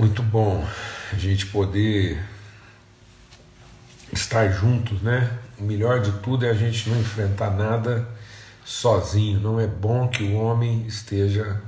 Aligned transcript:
Muito 0.00 0.22
bom 0.22 0.66
a 1.12 1.16
gente 1.16 1.44
poder 1.44 2.18
estar 4.10 4.48
juntos, 4.48 5.02
né? 5.02 5.30
O 5.58 5.62
melhor 5.62 6.00
de 6.00 6.10
tudo 6.22 6.46
é 6.46 6.48
a 6.48 6.54
gente 6.54 6.88
não 6.88 6.98
enfrentar 6.98 7.50
nada 7.50 8.08
sozinho. 8.64 9.38
Não 9.40 9.60
é 9.60 9.66
bom 9.66 10.08
que 10.08 10.22
o 10.22 10.36
homem 10.36 10.86
esteja 10.86 11.60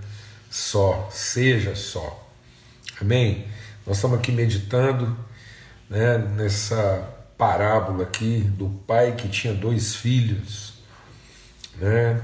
só, 0.49 1.11
seja 1.11 1.77
só. 1.77 2.27
Amém? 2.99 3.47
Nós 3.87 3.99
estamos 3.99 4.19
aqui 4.19 4.33
meditando 4.33 5.15
né, 5.91 6.17
nessa 6.17 7.07
parábola 7.37 8.05
aqui 8.05 8.41
do 8.57 8.71
pai 8.87 9.13
que 9.13 9.29
tinha 9.29 9.53
dois 9.53 9.95
filhos, 9.95 10.73
né? 11.77 12.19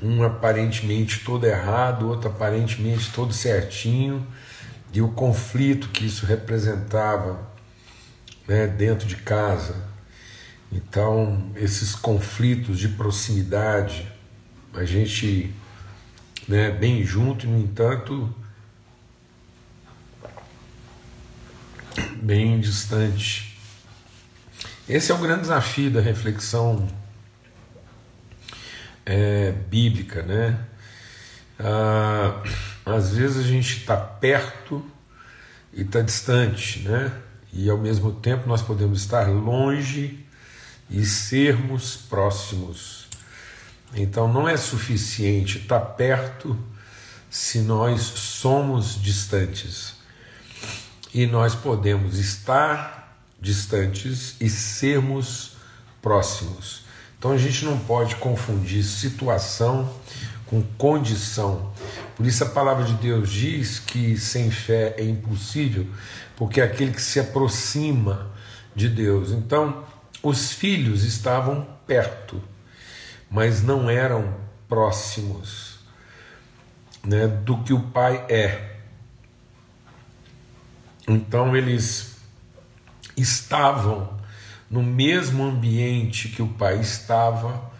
Um 0.00 0.22
aparentemente 0.22 1.24
todo 1.24 1.44
errado, 1.48 2.08
outro 2.08 2.30
aparentemente 2.30 3.10
todo 3.10 3.32
certinho, 3.32 4.24
e 4.96 5.02
o 5.02 5.08
conflito 5.08 5.90
que 5.90 6.06
isso 6.06 6.24
representava 6.24 7.46
né, 8.48 8.66
dentro 8.66 9.06
de 9.06 9.16
casa. 9.16 9.76
Então, 10.72 11.52
esses 11.54 11.94
conflitos 11.94 12.78
de 12.78 12.88
proximidade, 12.88 14.10
a 14.72 14.86
gente 14.86 15.52
né, 16.48 16.70
bem 16.70 17.04
junto 17.04 17.46
no 17.46 17.60
entanto, 17.60 18.34
bem 22.14 22.58
distante. 22.58 23.58
Esse 24.88 25.12
é 25.12 25.14
o 25.14 25.18
grande 25.18 25.42
desafio 25.42 25.90
da 25.90 26.00
reflexão 26.00 26.88
é, 29.04 29.52
bíblica, 29.52 30.22
né? 30.22 30.58
Ah, 31.58 32.42
às 32.86 33.10
vezes 33.10 33.44
a 33.44 33.48
gente 33.48 33.78
está 33.78 33.96
perto 33.96 34.80
e 35.72 35.82
está 35.82 36.00
distante, 36.00 36.80
né? 36.88 37.12
E 37.52 37.68
ao 37.68 37.76
mesmo 37.76 38.12
tempo 38.12 38.48
nós 38.48 38.62
podemos 38.62 39.00
estar 39.00 39.28
longe 39.28 40.24
e 40.88 41.04
sermos 41.04 41.96
próximos. 41.96 43.08
Então 43.92 44.32
não 44.32 44.48
é 44.48 44.56
suficiente 44.56 45.58
estar 45.58 45.80
perto 45.80 46.56
se 47.28 47.58
nós 47.58 48.02
somos 48.02 49.00
distantes. 49.02 49.94
E 51.12 51.26
nós 51.26 51.56
podemos 51.56 52.18
estar 52.18 53.18
distantes 53.40 54.36
e 54.40 54.48
sermos 54.48 55.56
próximos. 56.00 56.84
Então 57.18 57.32
a 57.32 57.38
gente 57.38 57.64
não 57.64 57.78
pode 57.78 58.14
confundir 58.16 58.84
situação 58.84 59.92
com 60.46 60.62
condição. 60.78 61.72
Por 62.16 62.26
isso 62.26 62.42
a 62.42 62.48
palavra 62.48 62.84
de 62.84 62.94
Deus 62.94 63.30
diz 63.30 63.78
que 63.78 64.16
sem 64.16 64.50
fé 64.50 64.94
é 64.96 65.04
impossível, 65.04 65.86
porque 66.34 66.62
é 66.62 66.64
aquele 66.64 66.90
que 66.90 67.02
se 67.02 67.20
aproxima 67.20 68.30
de 68.74 68.88
Deus. 68.88 69.32
Então, 69.32 69.84
os 70.22 70.50
filhos 70.50 71.04
estavam 71.04 71.68
perto, 71.86 72.42
mas 73.30 73.62
não 73.62 73.90
eram 73.90 74.34
próximos 74.66 75.78
né, 77.04 77.28
do 77.28 77.62
que 77.62 77.74
o 77.74 77.80
pai 77.80 78.24
é. 78.30 78.76
Então, 81.06 81.54
eles 81.54 82.16
estavam 83.14 84.18
no 84.70 84.82
mesmo 84.82 85.44
ambiente 85.44 86.30
que 86.30 86.40
o 86.40 86.48
pai 86.48 86.80
estava, 86.80 87.70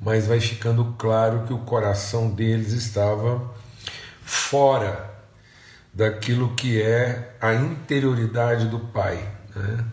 mas 0.00 0.26
vai 0.26 0.40
ficando 0.40 0.94
claro 0.98 1.44
que 1.46 1.52
o 1.52 1.58
coração 1.58 2.30
deles 2.30 2.72
estava 2.72 3.53
fora 4.24 5.12
daquilo 5.92 6.54
que 6.54 6.82
é 6.82 7.36
a 7.40 7.54
interioridade 7.54 8.66
do 8.66 8.80
pai. 8.80 9.28
Né? 9.54 9.84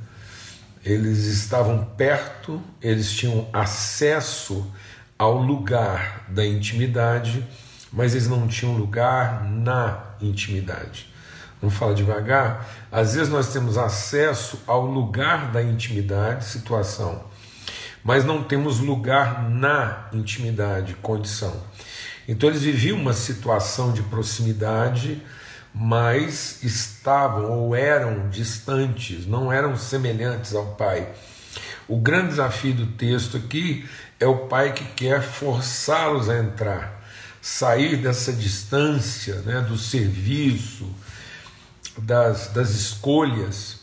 Eles 0.83 1.25
estavam 1.25 1.85
perto, 1.85 2.59
eles 2.81 3.11
tinham 3.11 3.47
acesso 3.53 4.65
ao 5.17 5.37
lugar 5.37 6.25
da 6.29 6.43
intimidade, 6.43 7.45
mas 7.93 8.15
eles 8.15 8.27
não 8.27 8.47
tinham 8.47 8.75
lugar 8.75 9.43
na 9.43 10.15
intimidade. 10.19 11.11
Vamos 11.61 11.75
falar 11.75 11.93
devagar? 11.93 12.67
Às 12.91 13.13
vezes 13.13 13.29
nós 13.29 13.53
temos 13.53 13.77
acesso 13.77 14.63
ao 14.65 14.83
lugar 14.83 15.51
da 15.51 15.61
intimidade, 15.61 16.45
situação, 16.45 17.23
mas 18.03 18.25
não 18.25 18.41
temos 18.41 18.79
lugar 18.79 19.47
na 19.47 20.07
intimidade, 20.11 20.95
condição. 20.95 21.53
Então 22.27 22.49
eles 22.49 22.61
viviam 22.61 22.97
uma 22.97 23.13
situação 23.13 23.91
de 23.91 24.01
proximidade, 24.03 25.21
mas 25.73 26.63
estavam 26.63 27.51
ou 27.51 27.75
eram 27.75 28.29
distantes, 28.29 29.25
não 29.25 29.51
eram 29.51 29.75
semelhantes 29.77 30.53
ao 30.53 30.75
Pai. 30.75 31.09
O 31.87 31.97
grande 31.97 32.29
desafio 32.29 32.73
do 32.73 32.87
texto 32.87 33.37
aqui 33.37 33.87
é 34.19 34.25
o 34.25 34.47
Pai 34.47 34.73
que 34.73 34.85
quer 34.85 35.21
forçá-los 35.21 36.29
a 36.29 36.37
entrar, 36.37 37.03
sair 37.41 37.97
dessa 37.97 38.31
distância 38.31 39.35
né, 39.41 39.61
do 39.61 39.77
serviço, 39.77 40.89
das, 41.97 42.47
das 42.47 42.69
escolhas, 42.69 43.81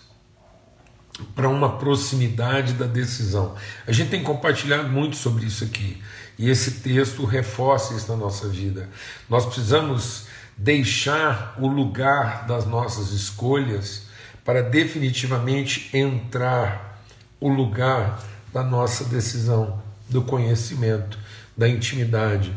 para 1.34 1.48
uma 1.48 1.78
proximidade 1.78 2.74
da 2.74 2.86
decisão. 2.86 3.56
A 3.86 3.92
gente 3.92 4.10
tem 4.10 4.22
compartilhado 4.22 4.88
muito 4.88 5.16
sobre 5.16 5.46
isso 5.46 5.64
aqui, 5.64 6.00
e 6.38 6.48
esse 6.48 6.70
texto 6.82 7.24
reforça 7.24 7.94
isso 7.94 8.10
na 8.10 8.16
nossa 8.16 8.48
vida. 8.48 8.88
Nós 9.28 9.44
precisamos 9.44 10.26
deixar 10.56 11.56
o 11.58 11.66
lugar 11.66 12.46
das 12.46 12.64
nossas 12.64 13.10
escolhas 13.10 14.02
para 14.44 14.62
definitivamente 14.62 15.90
entrar 15.96 17.02
o 17.40 17.48
lugar 17.48 18.22
da 18.52 18.62
nossa 18.62 19.04
decisão, 19.04 19.82
do 20.08 20.22
conhecimento, 20.22 21.18
da 21.56 21.68
intimidade, 21.68 22.54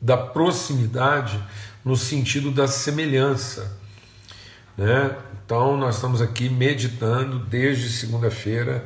da 0.00 0.16
proximidade 0.16 1.38
no 1.84 1.96
sentido 1.96 2.50
da 2.50 2.66
semelhança. 2.66 3.76
Né? 4.76 5.16
Então, 5.44 5.76
nós 5.76 5.96
estamos 5.96 6.20
aqui 6.22 6.48
meditando 6.48 7.38
desde 7.38 7.88
segunda-feira 7.88 8.84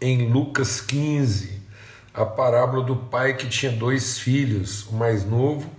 em 0.00 0.30
Lucas 0.30 0.80
15, 0.80 1.55
a 2.16 2.24
parábola 2.24 2.82
do 2.82 2.96
pai 2.96 3.34
que 3.34 3.46
tinha 3.46 3.70
dois 3.70 4.18
filhos, 4.18 4.86
o 4.86 4.94
mais 4.94 5.24
novo 5.24 5.70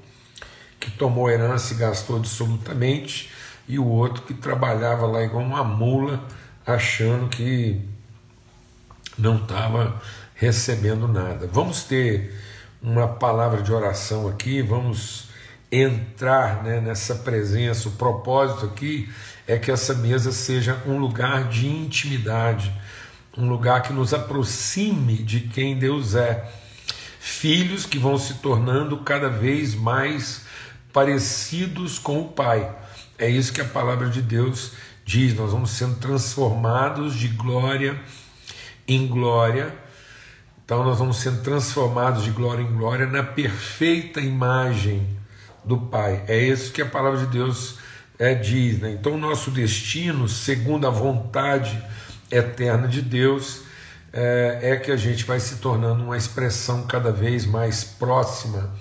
que 0.80 0.92
tomou 0.92 1.30
herança 1.30 1.74
e 1.74 1.78
gastou 1.78 2.18
absolutamente, 2.18 3.30
e 3.68 3.80
o 3.80 3.86
outro 3.86 4.22
que 4.24 4.34
trabalhava 4.34 5.06
lá 5.06 5.24
igual 5.24 5.44
uma 5.44 5.64
mula, 5.64 6.24
achando 6.66 7.28
que 7.28 7.82
não 9.18 9.38
estava 9.38 10.00
recebendo 10.36 11.08
nada. 11.08 11.50
Vamos 11.52 11.84
ter 11.84 12.34
uma 12.82 13.08
palavra 13.08 13.62
de 13.62 13.74
oração 13.74 14.28
aqui, 14.28 14.62
vamos 14.62 15.28
entrar 15.72 16.64
né, 16.64 16.80
nessa 16.80 17.16
presença. 17.16 17.90
O 17.90 17.94
propósito 17.94 18.68
aqui 18.68 19.12
é 19.48 19.58
que 19.58 19.72
essa 19.72 19.94
mesa 19.94 20.32
seja 20.32 20.82
um 20.86 20.98
lugar 20.98 21.50
de 21.50 21.68
intimidade, 21.68 22.72
um 23.38 23.48
lugar 23.48 23.84
que 23.84 23.94
nos 23.94 24.14
aproxime 24.14 25.18
de 25.18 25.42
quem 25.42 25.78
Deus 25.78 26.16
é. 26.16 26.52
Filhos 27.20 27.86
que 27.86 28.00
vão 28.00 28.18
se 28.18 28.36
tornando 28.36 28.98
cada 28.98 29.30
vez 29.30 29.76
mais 29.76 30.46
parecidos 30.92 32.00
com 32.00 32.22
o 32.22 32.30
Pai. 32.30 32.76
É 33.18 33.30
isso 33.30 33.54
que 33.54 33.62
a 33.62 33.66
palavra 33.66 34.10
de 34.10 34.22
Deus 34.22 34.72
diz. 35.06 35.36
Nós 35.36 35.52
vamos 35.52 35.72
sendo 35.72 35.96
transformados 35.96 37.16
de 37.16 37.28
glória 37.28 38.00
em 38.88 39.06
glória. 39.06 39.74
Então, 40.66 40.84
nós 40.84 40.98
vamos 40.98 41.18
sendo 41.18 41.42
transformados 41.44 42.24
de 42.24 42.32
glória 42.32 42.64
em 42.64 42.74
glória 42.74 43.06
na 43.06 43.24
perfeita 43.24 44.20
imagem 44.20 45.18
do 45.64 45.78
Pai. 45.78 46.24
É 46.28 46.40
isso 46.40 46.72
que 46.72 46.82
a 46.82 46.86
palavra 46.86 47.20
de 47.20 47.28
Deus 47.28 47.78
é, 48.18 48.34
diz. 48.34 48.80
Né? 48.80 48.92
Então, 48.92 49.14
o 49.14 49.18
nosso 49.18 49.52
destino, 49.52 50.28
segundo 50.28 50.88
a 50.88 50.90
vontade 50.90 51.82
eterna 52.32 52.88
de 52.88 53.02
Deus, 53.02 53.62
é, 54.12 54.60
é 54.72 54.76
que 54.78 54.92
a 54.92 54.98
gente 54.98 55.24
vai 55.26 55.40
se 55.40 55.58
tornando 55.58 56.04
uma 56.04 56.18
expressão 56.18 56.84
cada 56.84 57.12
vez 57.12 57.46
mais 57.46 57.84
próxima 57.84 58.74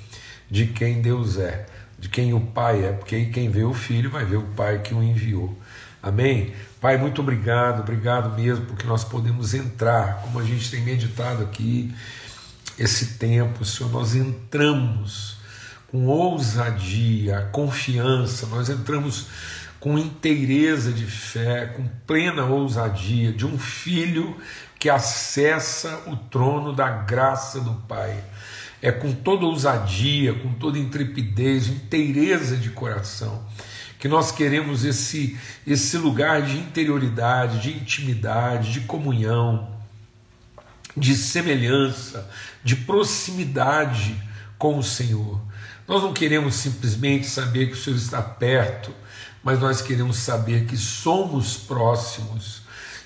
de 0.50 0.66
quem 0.66 1.02
Deus 1.02 1.38
é 1.38 1.66
de 1.98 2.08
quem 2.08 2.34
o 2.34 2.40
Pai 2.40 2.84
é, 2.84 2.93
porque 2.93 3.14
aí 3.14 3.31
quem 3.31 3.50
vê 3.50 3.64
o 3.64 3.72
Filho 3.72 4.10
vai 4.10 4.25
ver 4.25 4.37
o 4.37 4.43
Pai 4.43 4.81
que 4.81 4.94
o 4.94 5.02
enviou. 5.02 5.56
Amém? 6.02 6.54
Pai, 6.81 6.98
muito 6.98 7.20
obrigado, 7.20 7.81
obrigado 7.81 8.37
mesmo, 8.38 8.66
porque 8.66 8.87
nós 8.87 9.02
podemos 9.02 9.54
entrar, 9.54 10.20
como 10.22 10.38
a 10.38 10.44
gente 10.44 10.70
tem 10.70 10.82
meditado 10.82 11.43
aqui, 11.43 11.93
esse 12.78 13.14
tempo, 13.14 13.64
Senhor, 13.64 13.90
nós 13.90 14.14
entramos 14.14 15.38
com 15.88 16.06
ousadia, 16.06 17.48
confiança, 17.50 18.46
nós 18.46 18.69
entramos 18.69 19.26
com 19.78 19.99
inteireza 19.99 20.93
de 20.93 21.05
fé, 21.05 21.67
com 21.67 21.87
plena 22.06 22.44
ousadia 22.44 23.32
de 23.32 23.46
um 23.46 23.58
filho 23.58 24.37
que 24.78 24.90
acessa 24.90 26.02
o 26.06 26.17
trono 26.17 26.73
da 26.73 26.88
graça 26.88 27.61
do 27.61 27.75
Pai 27.88 28.23
é 28.87 28.93
com 28.93 29.12
toda 29.12 29.44
ousadia, 29.44 30.34
com 30.34 30.52
toda 30.52 30.78
intrepidez, 30.78 31.69
inteireza 31.69 32.56
de 32.56 32.70
coração, 32.70 33.44
que 33.99 34.08
nós 34.08 34.31
queremos 34.31 34.84
esse, 34.84 35.38
esse 35.67 35.96
lugar 35.96 36.43
de 36.43 36.56
interioridade, 36.58 37.61
de 37.61 37.76
intimidade, 37.76 38.72
de 38.72 38.81
comunhão, 38.81 39.75
de 40.96 41.17
semelhança, 41.17 42.31
de 42.62 42.76
proximidade 42.76 44.17
com 44.58 44.79
o 44.79 44.82
Senhor. 44.82 45.40
Nós 45.88 46.02
não 46.02 46.12
queremos 46.12 46.55
simplesmente 46.55 47.26
saber 47.26 47.67
que 47.67 47.75
o 47.75 47.76
Senhor 47.76 47.96
está 47.96 48.20
perto, 48.20 48.93
mas 49.46 49.60
nós 49.60 49.81
queremos 49.81 50.16
saber 50.16 50.66
que 50.66 50.76
somos 50.76 51.56
próximos, 51.56 52.62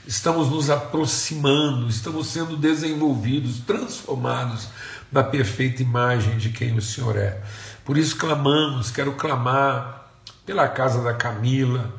estamos 0.07 0.49
nos 0.49 0.71
aproximando, 0.71 1.87
estamos 1.87 2.29
sendo 2.29 2.57
desenvolvidos, 2.57 3.59
transformados 3.59 4.69
na 5.13 5.23
perfeita 5.23 5.83
imagem 5.83 6.39
de 6.39 6.49
quem 6.49 6.75
o 6.79 6.81
Senhor 6.81 7.15
é. 7.15 7.43
Por 7.85 7.99
isso 7.99 8.17
clamamos, 8.17 8.91
quero 8.91 9.13
clamar 9.17 10.11
pela 10.47 10.67
casa 10.67 11.03
da 11.03 11.13
Camila, 11.13 11.95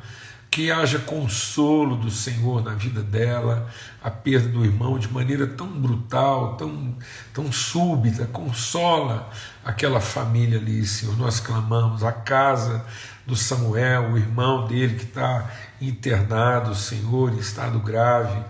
que 0.50 0.72
haja 0.72 0.98
consolo 0.98 1.94
do 1.94 2.10
Senhor 2.10 2.64
na 2.64 2.74
vida 2.74 3.00
dela, 3.00 3.70
a 4.02 4.10
perda 4.10 4.48
do 4.48 4.64
irmão 4.64 4.98
de 4.98 5.06
maneira 5.06 5.46
tão 5.46 5.68
brutal, 5.68 6.56
tão, 6.56 6.96
tão 7.32 7.52
súbita, 7.52 8.26
consola 8.26 9.30
aquela 9.64 10.00
família 10.00 10.58
ali, 10.58 10.84
Senhor. 10.84 11.16
Nós 11.16 11.38
clamamos, 11.38 12.02
a 12.02 12.10
casa 12.10 12.84
do 13.26 13.36
Samuel, 13.36 14.12
o 14.12 14.18
irmão 14.18 14.66
dele 14.66 14.96
que 14.96 15.04
está 15.04 15.50
internado, 15.80 16.74
Senhor, 16.74 17.32
em 17.32 17.38
estado 17.38 17.78
grave. 17.78 18.42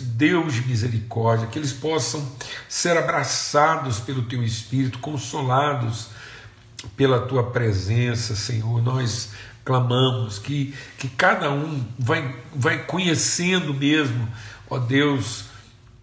Deus 0.00 0.54
de 0.54 0.62
misericórdia, 0.62 1.48
que 1.48 1.58
eles 1.58 1.72
possam 1.72 2.24
ser 2.68 2.96
abraçados 2.96 3.98
pelo 3.98 4.22
Teu 4.22 4.42
Espírito, 4.42 5.00
consolados 5.00 6.10
pela 6.96 7.26
Tua 7.26 7.50
presença, 7.50 8.36
Senhor. 8.36 8.80
Nós 8.82 9.32
clamamos 9.64 10.38
que, 10.38 10.74
que 10.96 11.08
cada 11.08 11.50
um 11.50 11.84
vai, 11.98 12.36
vai 12.54 12.84
conhecendo 12.84 13.74
mesmo, 13.74 14.28
ó 14.70 14.78
Deus, 14.78 15.46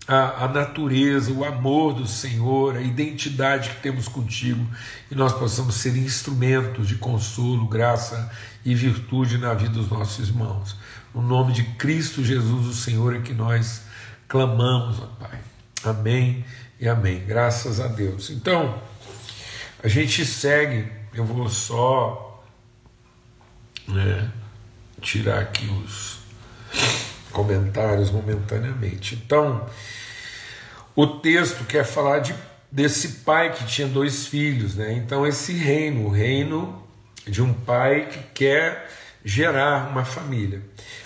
a, 0.07 0.45
a, 0.45 0.47
natureza, 0.47 1.31
o 1.31 1.45
amor 1.45 1.93
do 1.93 2.07
Senhor, 2.07 2.75
a 2.75 2.81
identidade 2.81 3.69
que 3.69 3.81
temos 3.81 4.07
contigo, 4.07 4.65
e 5.09 5.15
nós 5.15 5.33
possamos 5.33 5.75
ser 5.75 5.95
instrumentos 5.95 6.87
de 6.87 6.95
consolo, 6.95 7.67
graça 7.67 8.31
e 8.65 8.73
virtude 8.73 9.37
na 9.37 9.53
vida 9.53 9.73
dos 9.73 9.89
nossos 9.89 10.27
irmãos. 10.27 10.75
No 11.13 11.21
nome 11.21 11.53
de 11.53 11.63
Cristo 11.63 12.23
Jesus, 12.23 12.67
o 12.67 12.73
Senhor, 12.73 13.15
é 13.15 13.19
que 13.19 13.33
nós 13.33 13.83
clamamos, 14.27 14.99
ó 14.99 15.05
Pai. 15.19 15.39
Amém 15.83 16.45
e 16.79 16.87
amém. 16.87 17.23
Graças 17.25 17.79
a 17.79 17.87
Deus. 17.87 18.29
Então, 18.29 18.81
a 19.83 19.87
gente 19.87 20.25
segue, 20.25 20.91
eu 21.13 21.25
vou 21.25 21.49
só 21.49 22.43
né, 23.87 24.31
tirar 25.01 25.39
aqui 25.39 25.65
os 25.67 26.20
comentários 27.31 28.11
momentaneamente. 28.11 29.15
Então, 29.15 29.65
o 30.95 31.07
texto 31.07 31.63
quer 31.65 31.83
falar 31.83 32.19
de, 32.19 32.35
desse 32.71 33.19
pai 33.19 33.53
que 33.53 33.65
tinha 33.65 33.87
dois 33.87 34.27
filhos, 34.27 34.75
né? 34.75 34.93
Então, 34.93 35.25
esse 35.25 35.53
reino, 35.53 36.05
o 36.05 36.09
reino 36.09 36.83
de 37.27 37.41
um 37.41 37.53
pai 37.53 38.07
que 38.07 38.19
quer 38.33 38.89
gerar 39.23 39.89
uma 39.89 40.03
família. 40.03 40.61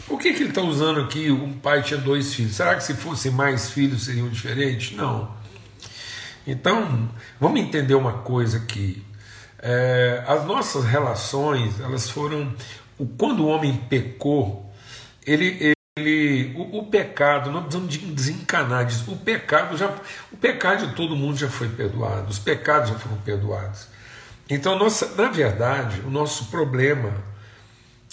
Por 0.07 0.19
que, 0.19 0.33
que 0.33 0.43
ele 0.43 0.49
está 0.49 0.61
usando 0.61 1.01
aqui 1.01 1.29
um 1.31 1.53
pai 1.53 1.81
tinha 1.81 1.99
dois 1.99 2.33
filhos? 2.33 2.55
Será 2.55 2.75
que 2.75 2.83
se 2.83 2.93
fossem 2.93 3.31
mais 3.31 3.69
filhos 3.69 4.05
seriam 4.05 4.29
diferentes? 4.29 4.95
Não. 4.95 5.35
Então, 6.47 7.09
vamos 7.39 7.59
entender 7.59 7.95
uma 7.95 8.19
coisa 8.19 8.57
aqui. 8.57 9.03
É, 9.59 10.23
as 10.27 10.45
nossas 10.45 10.85
relações, 10.85 11.79
elas 11.79 12.09
foram. 12.09 12.53
Quando 13.17 13.43
o 13.43 13.47
homem 13.47 13.75
pecou, 13.89 14.71
ele, 15.25 15.57
ele 15.59 15.74
o, 15.97 16.79
o, 16.79 16.85
pecado, 16.87 17.49
nós 17.49 17.63
precisamos 17.63 17.93
de 17.93 17.99
desencanar 17.99 18.85
disso. 18.85 19.09
O 19.09 19.15
pecado 19.15 19.77
já, 19.77 19.95
o 20.29 20.35
pecado 20.35 20.87
de 20.87 20.93
todo 20.93 21.15
mundo 21.15 21.37
já 21.37 21.47
foi 21.47 21.69
perdoado, 21.69 22.29
os 22.29 22.37
pecados 22.37 22.89
já 22.89 22.99
foram 22.99 23.15
perdoados. 23.19 23.87
Então, 24.49 24.77
nossa, 24.77 25.15
na 25.15 25.29
verdade, 25.29 26.01
o 26.01 26.09
nosso 26.09 26.47
problema 26.47 27.13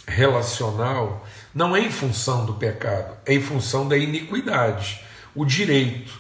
relacional 0.07 1.27
não 1.53 1.75
é 1.75 1.81
em 1.81 1.91
função 1.91 2.47
do 2.47 2.55
pecado, 2.55 3.17
é 3.27 3.35
em 3.35 3.43
função 3.43 3.89
da 3.89 3.97
iniquidade, 3.97 5.01
o 5.35 5.45
direito. 5.45 6.13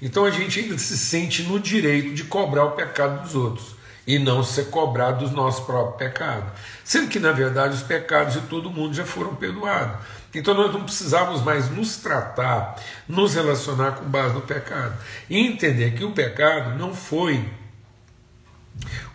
Então 0.00 0.24
a 0.24 0.30
gente 0.30 0.58
ainda 0.58 0.78
se 0.78 0.96
sente 0.96 1.42
no 1.42 1.60
direito 1.60 2.14
de 2.14 2.24
cobrar 2.24 2.64
o 2.64 2.70
pecado 2.70 3.24
dos 3.24 3.34
outros 3.34 3.76
e 4.06 4.18
não 4.18 4.42
ser 4.42 4.70
cobrado 4.70 5.26
dos 5.26 5.32
nossos 5.32 5.66
próprios 5.66 5.98
pecados. 5.98 6.50
Sendo 6.82 7.08
que, 7.08 7.18
na 7.18 7.30
verdade, 7.30 7.74
os 7.74 7.82
pecados 7.82 8.32
de 8.32 8.40
todo 8.48 8.70
mundo 8.70 8.94
já 8.94 9.04
foram 9.04 9.34
perdoados. 9.34 9.98
Então 10.34 10.54
nós 10.54 10.72
não 10.72 10.84
precisávamos 10.84 11.42
mais 11.42 11.68
nos 11.70 11.96
tratar, 11.96 12.80
nos 13.08 13.34
relacionar 13.34 13.92
com 13.92 14.04
base 14.04 14.34
no 14.34 14.42
pecado. 14.42 14.96
E 15.28 15.38
entender 15.38 15.92
que 15.92 16.04
o 16.04 16.12
pecado 16.12 16.78
não 16.78 16.94
foi 16.94 17.48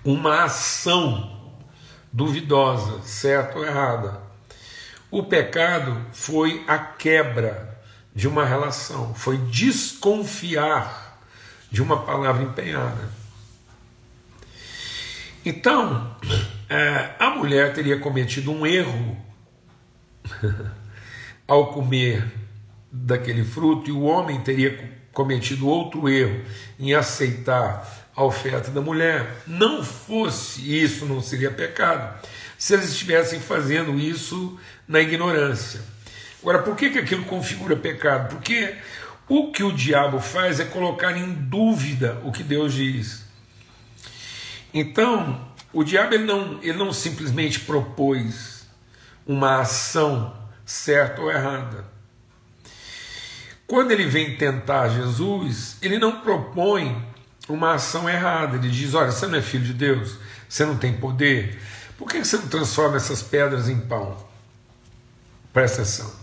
uma 0.04 0.44
ação 0.44 1.54
duvidosa, 2.12 3.02
certa 3.02 3.58
ou 3.58 3.66
errada. 3.66 4.22
O 5.10 5.24
pecado 5.24 6.06
foi 6.12 6.64
a 6.68 6.78
quebra 6.78 7.80
de 8.14 8.28
uma 8.28 8.46
relação, 8.46 9.14
foi 9.14 9.38
desconfiar 9.38 11.20
de 11.72 11.82
uma 11.82 12.04
palavra 12.04 12.44
empenhada. 12.44 13.10
Então, 15.46 16.16
é, 16.70 17.12
a 17.20 17.30
mulher 17.32 17.74
teria 17.74 18.00
cometido 18.00 18.52
um 18.52 18.66
erro 18.66 19.18
ao 21.48 21.74
comer 21.74 22.26
daquele 22.92 23.44
fruto, 23.44 23.90
e 23.90 23.94
o 23.94 24.04
homem 24.04 24.40
teria 24.42 24.96
cometido 25.14 25.68
outro 25.68 26.10
erro 26.10 26.44
em 26.80 26.94
aceitar 26.94 28.10
a 28.16 28.24
oferta 28.24 28.72
da 28.72 28.82
mulher. 28.82 29.44
Não 29.46 29.84
fosse 29.84 30.82
isso, 30.82 31.06
não 31.06 31.22
seria 31.22 31.52
pecado. 31.52 32.20
Se 32.58 32.74
eles 32.74 32.92
estivessem 32.92 33.40
fazendo 33.40 34.00
isso 34.00 34.58
na 34.88 35.02
ignorância. 35.02 35.82
Agora, 36.42 36.60
por 36.60 36.76
que, 36.76 36.90
que 36.90 37.00
aquilo 37.00 37.26
configura 37.26 37.76
pecado? 37.76 38.30
Porque 38.30 38.76
o 39.28 39.52
que 39.52 39.64
o 39.64 39.72
diabo 39.72 40.20
faz 40.20 40.60
é 40.60 40.66
colocar 40.66 41.18
em 41.18 41.34
dúvida 41.34 42.22
o 42.24 42.32
que 42.32 42.44
Deus 42.44 42.74
diz. 42.74 43.26
Então, 44.74 45.50
o 45.74 45.84
diabo 45.84 46.14
ele 46.14 46.26
não, 46.26 46.60
ele 46.62 46.78
não 46.78 46.94
simplesmente 46.94 47.60
propôs 47.62 48.66
uma 49.26 49.62
ação 49.62 50.34
certa 50.65 51.22
ou 51.22 51.31
errada. 51.31 51.86
Quando 53.67 53.91
ele 53.91 54.05
vem 54.05 54.38
tentar 54.38 54.89
Jesus, 54.89 55.77
ele 55.81 55.98
não 55.98 56.22
propõe 56.22 57.03
uma 57.48 57.75
ação 57.75 58.10
errada. 58.10 58.57
Ele 58.57 58.69
diz: 58.69 58.93
Olha, 58.93 59.12
você 59.12 59.27
não 59.27 59.38
é 59.38 59.41
filho 59.41 59.63
de 59.63 59.74
Deus, 59.74 60.17
você 60.48 60.65
não 60.65 60.77
tem 60.77 60.93
poder, 60.93 61.60
por 61.98 62.10
que 62.10 62.24
você 62.24 62.38
não 62.38 62.48
transforma 62.48 62.98
essas 62.98 63.22
pedras 63.22 63.69
em 63.69 63.79
pão? 63.79 64.17
Presta 65.53 65.81
atenção. 65.81 66.13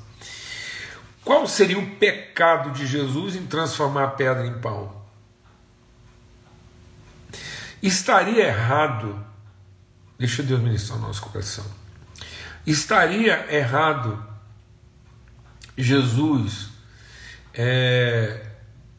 Qual 1.24 1.46
seria 1.46 1.78
o 1.78 1.96
pecado 1.96 2.70
de 2.72 2.86
Jesus 2.86 3.36
em 3.36 3.46
transformar 3.46 4.04
a 4.04 4.08
pedra 4.08 4.46
em 4.46 4.58
pão? 4.58 5.00
Estaria 7.82 8.46
errado, 8.46 9.24
deixa 10.18 10.42
Deus 10.42 10.60
ministrar 10.60 10.98
o 10.98 11.02
nosso 11.02 11.22
coração, 11.22 11.64
estaria 12.66 13.52
errado 13.52 14.31
Jesus 15.76 16.70
é, 17.54 18.46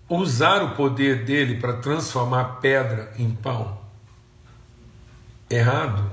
usar 0.09 0.63
o 0.63 0.75
poder 0.75 1.23
dele 1.23 1.55
para 1.55 1.73
transformar 1.73 2.59
pedra 2.61 3.13
em 3.17 3.31
pão? 3.31 3.79
Errado? 5.49 6.09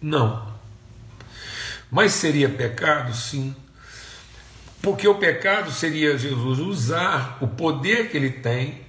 Não. 0.00 0.46
Mas 1.90 2.12
seria 2.12 2.48
pecado? 2.48 3.14
Sim. 3.14 3.54
Porque 4.82 5.06
o 5.06 5.16
pecado 5.16 5.70
seria 5.70 6.16
Jesus 6.16 6.58
usar 6.58 7.38
o 7.40 7.48
poder 7.48 8.10
que 8.10 8.16
ele 8.16 8.30
tem 8.30 8.86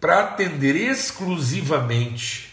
para 0.00 0.20
atender 0.20 0.76
exclusivamente 0.76 2.52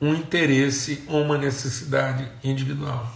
um 0.00 0.14
interesse 0.14 1.04
ou 1.08 1.22
uma 1.22 1.38
necessidade 1.38 2.28
individual. 2.44 3.10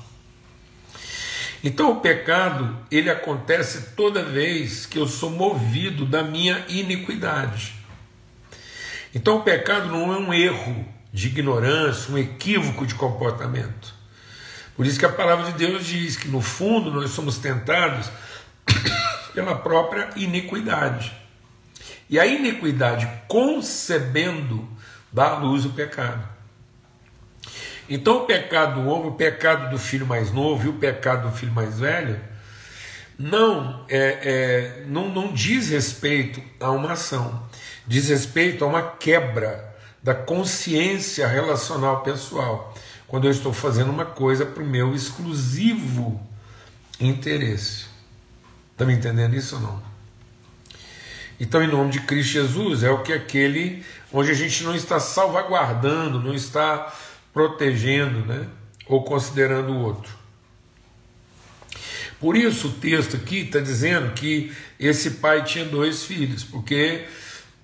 Então 1.63 1.93
o 1.93 2.01
pecado, 2.01 2.79
ele 2.91 3.11
acontece 3.11 3.93
toda 3.95 4.23
vez 4.23 4.87
que 4.87 4.99
eu 4.99 5.07
sou 5.07 5.31
movido 5.31 6.07
da 6.07 6.23
minha 6.23 6.65
iniquidade. 6.69 7.75
Então 9.15 9.37
o 9.37 9.43
pecado 9.43 9.89
não 9.89 10.13
é 10.13 10.17
um 10.17 10.33
erro 10.33 10.87
de 11.13 11.27
ignorância, 11.27 12.15
um 12.15 12.19
equívoco 12.19 12.87
de 12.87 12.95
comportamento. 12.95 13.95
Por 14.75 14.87
isso 14.87 14.99
que 14.99 15.05
a 15.05 15.13
palavra 15.13 15.53
de 15.53 15.59
Deus 15.59 15.85
diz 15.85 16.17
que 16.17 16.29
no 16.29 16.41
fundo 16.41 16.91
nós 16.91 17.11
somos 17.11 17.37
tentados 17.37 18.11
pela 19.35 19.55
própria 19.55 20.09
iniquidade. 20.17 21.13
E 22.09 22.19
a 22.19 22.25
iniquidade 22.25 23.09
concebendo 23.29 24.67
dá 25.13 25.33
à 25.33 25.39
luz 25.39 25.67
o 25.67 25.71
pecado. 25.71 26.27
Então 27.91 28.19
o 28.19 28.25
pecado 28.25 28.81
do 28.81 28.89
homem, 28.89 29.09
o 29.09 29.15
pecado 29.15 29.69
do 29.69 29.77
filho 29.77 30.07
mais 30.07 30.33
novo 30.33 30.65
e 30.65 30.69
o 30.69 30.75
pecado 30.75 31.29
do 31.29 31.37
filho 31.37 31.51
mais 31.51 31.81
velho 31.81 32.21
não, 33.19 33.85
é, 33.89 33.99
é, 34.79 34.85
não, 34.87 35.09
não 35.09 35.33
diz 35.33 35.69
respeito 35.69 36.41
a 36.61 36.71
uma 36.71 36.93
ação, 36.93 37.43
diz 37.87 38.09
respeito 38.09 38.65
a 38.65 38.69
uma 38.69 38.83
quebra 38.83 39.77
da 40.01 40.15
consciência 40.15 41.27
relacional 41.27 42.03
pessoal, 42.03 42.73
quando 43.09 43.27
eu 43.27 43.31
estou 43.31 43.53
fazendo 43.53 43.91
uma 43.91 44.07
coisa 44.07 44.47
para 44.47 44.63
o 44.63 44.67
meu 44.67 44.95
exclusivo 44.95 46.19
interesse. 47.01 47.87
Está 48.73 48.87
me 48.87 48.95
entendendo 48.95 49.35
isso 49.35 49.57
ou 49.57 49.63
não? 49.63 49.83
Então, 51.39 51.63
em 51.63 51.67
nome 51.67 51.91
de 51.91 52.01
Cristo 52.01 52.33
Jesus, 52.33 52.83
é 52.83 52.91
o 52.91 53.03
que 53.03 53.13
aquele 53.13 53.85
onde 54.13 54.31
a 54.31 54.35
gente 54.35 54.63
não 54.63 54.75
está 54.75 55.01
salvaguardando, 55.01 56.21
não 56.21 56.35
está 56.35 56.95
protegendo, 57.33 58.25
né? 58.27 58.47
ou 58.91 59.05
considerando 59.05 59.73
o 59.73 59.83
outro. 59.83 60.13
Por 62.19 62.37
isso 62.37 62.69
o 62.69 62.73
texto 62.73 63.17
aqui 63.17 63.43
está 63.43 63.61
dizendo 63.61 64.13
que 64.13 64.53
esse 64.79 65.13
pai 65.13 65.43
tinha 65.45 65.65
dois 65.65 66.05
filhos, 66.05 66.45
porque 66.45 67.07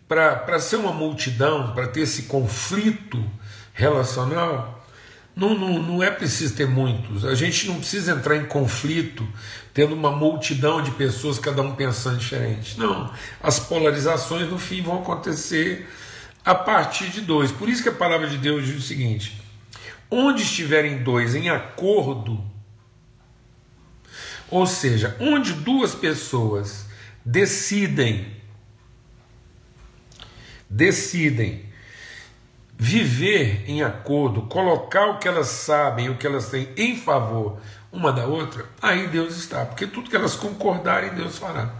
para 0.08 0.58
ser 0.60 0.76
uma 0.76 0.92
multidão, 0.92 1.74
para 1.74 1.88
ter 1.88 2.02
esse 2.02 2.22
conflito 2.22 3.22
relacional, 3.74 4.86
não, 5.34 5.58
não, 5.58 5.82
não 5.82 6.02
é 6.02 6.10
preciso 6.10 6.54
ter 6.54 6.66
muitos. 6.66 7.24
A 7.24 7.34
gente 7.34 7.66
não 7.66 7.76
precisa 7.76 8.12
entrar 8.12 8.36
em 8.36 8.46
conflito 8.46 9.28
tendo 9.74 9.94
uma 9.94 10.10
multidão 10.10 10.80
de 10.80 10.92
pessoas, 10.92 11.38
cada 11.38 11.60
um 11.60 11.74
pensando 11.74 12.16
diferente. 12.16 12.78
Não. 12.78 13.12
As 13.42 13.58
polarizações 13.58 14.48
no 14.48 14.58
fim 14.58 14.80
vão 14.80 15.00
acontecer 15.00 15.86
a 16.42 16.54
partir 16.54 17.10
de 17.10 17.20
dois. 17.20 17.52
Por 17.52 17.68
isso 17.68 17.82
que 17.82 17.90
a 17.90 17.92
palavra 17.92 18.26
de 18.28 18.38
Deus 18.38 18.64
diz 18.64 18.76
o 18.78 18.80
seguinte: 18.80 19.45
onde 20.10 20.42
estiverem 20.42 21.02
dois 21.02 21.34
em 21.34 21.48
acordo, 21.48 22.42
ou 24.50 24.66
seja, 24.66 25.16
onde 25.20 25.52
duas 25.52 25.94
pessoas 25.94 26.86
decidem 27.24 28.36
decidem 30.68 31.64
viver 32.78 33.64
em 33.66 33.82
acordo, 33.82 34.42
colocar 34.42 35.06
o 35.06 35.18
que 35.18 35.26
elas 35.26 35.46
sabem, 35.46 36.10
o 36.10 36.16
que 36.16 36.26
elas 36.26 36.50
têm 36.50 36.68
em 36.76 36.96
favor 36.96 37.58
uma 37.90 38.12
da 38.12 38.26
outra, 38.26 38.66
aí 38.82 39.06
Deus 39.08 39.36
está, 39.36 39.64
porque 39.64 39.86
tudo 39.86 40.10
que 40.10 40.16
elas 40.16 40.36
concordarem, 40.36 41.14
Deus 41.14 41.38
fará. 41.38 41.70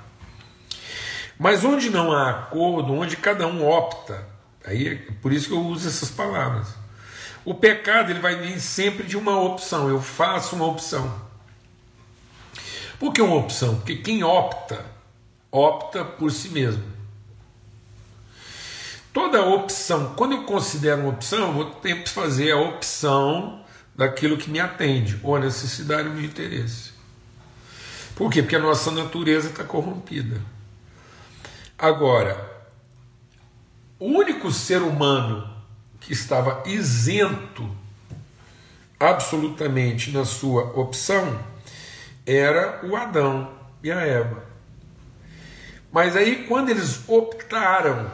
Mas 1.39 1.63
onde 1.65 1.91
não 1.91 2.11
há 2.13 2.31
acordo, 2.31 2.95
onde 2.95 3.17
cada 3.17 3.47
um 3.47 3.69
opta, 3.69 4.27
aí 4.65 4.89
é 4.89 5.13
por 5.21 5.33
isso 5.33 5.49
que 5.49 5.55
eu 5.55 5.61
uso 5.61 5.87
essas 5.87 6.11
palavras. 6.11 6.69
O 7.47 7.55
pecado 7.55 8.11
ele 8.11 8.19
vai 8.19 8.35
vir 8.35 8.61
sempre 8.61 9.07
de 9.07 9.17
uma 9.17 9.41
opção. 9.41 9.89
Eu 9.89 10.03
faço 10.03 10.57
uma 10.57 10.67
opção. 10.67 11.25
Por 12.99 13.13
que 13.13 13.23
uma 13.23 13.37
opção? 13.37 13.77
Porque 13.77 13.95
quem 13.95 14.25
opta, 14.25 14.85
opta 15.53 16.05
por 16.05 16.33
si 16.33 16.49
mesmo. 16.49 16.83
Toda 19.13 19.47
opção, 19.47 20.13
quando 20.17 20.33
eu 20.33 20.43
considero 20.43 21.03
uma 21.03 21.11
opção, 21.11 21.39
eu 21.39 21.53
vou 21.53 21.65
que 22.03 22.11
fazer 22.11 22.51
a 22.51 22.59
opção 22.59 23.65
daquilo 23.95 24.37
que 24.37 24.51
me 24.51 24.59
atende, 24.59 25.19
ou 25.23 25.37
a 25.37 25.41
necessidade 25.41 26.09
ou 26.09 26.15
o 26.17 26.21
interesse. 26.21 26.91
Por 28.17 28.29
quê? 28.29 28.43
Porque 28.43 28.57
a 28.57 28.61
nossa 28.61 28.91
natureza 28.91 29.51
está 29.51 29.63
corrompida. 29.63 30.43
Agora, 31.79 32.51
o 34.01 34.07
único 34.07 34.51
ser 34.51 34.83
humano 34.83 35.56
que 36.01 36.13
estava 36.13 36.63
isento 36.67 37.69
absolutamente 38.99 40.11
na 40.11 40.25
sua 40.25 40.63
opção 40.79 41.39
era 42.25 42.81
o 42.85 42.97
Adão 42.97 43.51
e 43.83 43.91
a 43.91 44.01
Eva. 44.01 44.45
Mas 45.93 46.17
aí, 46.17 46.45
quando 46.49 46.71
eles 46.71 47.09
optaram 47.09 48.11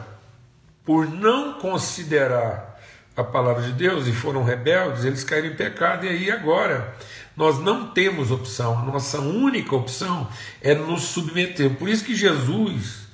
por 0.85 1.07
não 1.09 1.53
considerar 1.53 2.79
a 3.15 3.23
palavra 3.23 3.63
de 3.63 3.73
Deus 3.73 4.07
e 4.07 4.13
foram 4.13 4.43
rebeldes, 4.43 5.05
eles 5.05 5.23
caíram 5.23 5.49
em 5.49 5.55
pecado, 5.55 6.05
e 6.05 6.09
aí 6.09 6.31
agora 6.31 6.95
nós 7.35 7.59
não 7.59 7.87
temos 7.87 8.31
opção, 8.31 8.85
nossa 8.85 9.19
única 9.19 9.75
opção 9.75 10.29
é 10.61 10.75
nos 10.75 11.03
submeter. 11.03 11.71
Por 11.71 11.89
isso 11.89 12.05
que 12.05 12.15
Jesus 12.15 13.07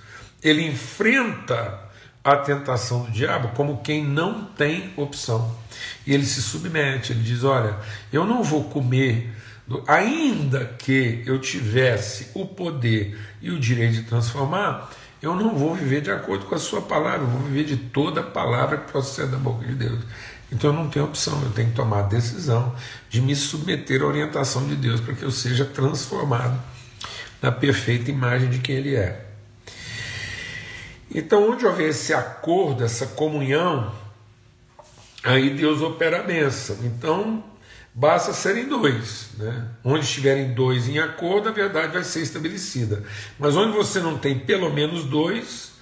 ele 0.44 0.66
enfrenta 0.66 1.89
a 2.34 2.38
tentação 2.38 3.04
do 3.04 3.12
diabo 3.12 3.50
como 3.50 3.82
quem 3.82 4.04
não 4.04 4.46
tem 4.46 4.94
opção. 4.96 5.56
E 6.06 6.14
ele 6.14 6.26
se 6.26 6.42
submete, 6.42 7.12
ele 7.12 7.22
diz: 7.22 7.44
Olha, 7.44 7.78
eu 8.12 8.26
não 8.26 8.44
vou 8.44 8.66
comer, 8.66 9.34
ainda 9.88 10.66
que 10.66 11.24
eu 11.26 11.40
tivesse 11.40 12.30
o 12.34 12.46
poder 12.46 13.18
e 13.42 13.52
o 13.52 13.60
direito 13.60 13.96
de 13.96 14.04
transformar, 14.04 14.90
eu 15.22 15.36
não 15.36 15.56
vou 15.56 15.76
viver 15.76 16.02
de 16.02 16.12
acordo 16.12 16.46
com 16.46 16.56
a 16.56 16.60
sua 16.60 16.82
palavra, 16.82 17.22
eu 17.22 17.28
vou 17.28 17.42
viver 17.42 17.66
de 17.66 17.78
toda 17.78 18.22
a 18.22 18.24
palavra 18.24 18.78
que 18.78 18.92
procede 18.92 19.32
da 19.32 19.38
boca 19.38 19.66
de 19.66 19.76
Deus. 19.76 20.00
Então 20.52 20.72
eu 20.72 20.76
não 20.76 20.90
tenho 20.90 21.06
opção, 21.06 21.42
eu 21.44 21.52
tenho 21.52 21.70
que 21.70 21.76
tomar 21.76 22.00
a 22.00 22.04
decisão 22.04 22.74
de 23.10 23.22
me 23.22 23.36
submeter 23.36 24.02
à 24.02 24.06
orientação 24.06 24.68
de 24.68 24.76
Deus 24.76 25.00
para 25.00 25.14
que 25.14 25.24
eu 25.24 25.32
seja 25.32 25.66
transformado 25.66 26.60
na 27.42 27.52
perfeita 27.52 28.10
imagem 28.10 28.50
de 28.50 28.60
quem 28.60 28.76
Ele 28.76 28.96
é. 28.96 29.29
Então, 31.14 31.50
onde 31.52 31.66
houver 31.66 31.90
esse 31.90 32.14
acordo, 32.14 32.84
essa 32.84 33.08
comunhão, 33.08 33.92
aí 35.24 35.50
Deus 35.52 35.82
opera 35.82 36.20
a 36.20 36.24
bênção. 36.24 36.78
Então, 36.84 37.44
Basta 38.00 38.32
serem 38.32 38.68
dois. 38.68 39.32
Né? 39.38 39.68
Onde 39.84 40.06
estiverem 40.06 40.54
dois 40.54 40.88
em 40.88 41.00
acordo, 41.00 41.50
a 41.50 41.52
verdade 41.52 41.92
vai 41.92 42.04
ser 42.04 42.22
estabelecida. 42.22 43.04
Mas 43.38 43.58
onde 43.58 43.76
você 43.76 44.00
não 44.00 44.18
tem 44.18 44.40
pelo 44.40 44.72
menos 44.72 45.04
dois, 45.04 45.74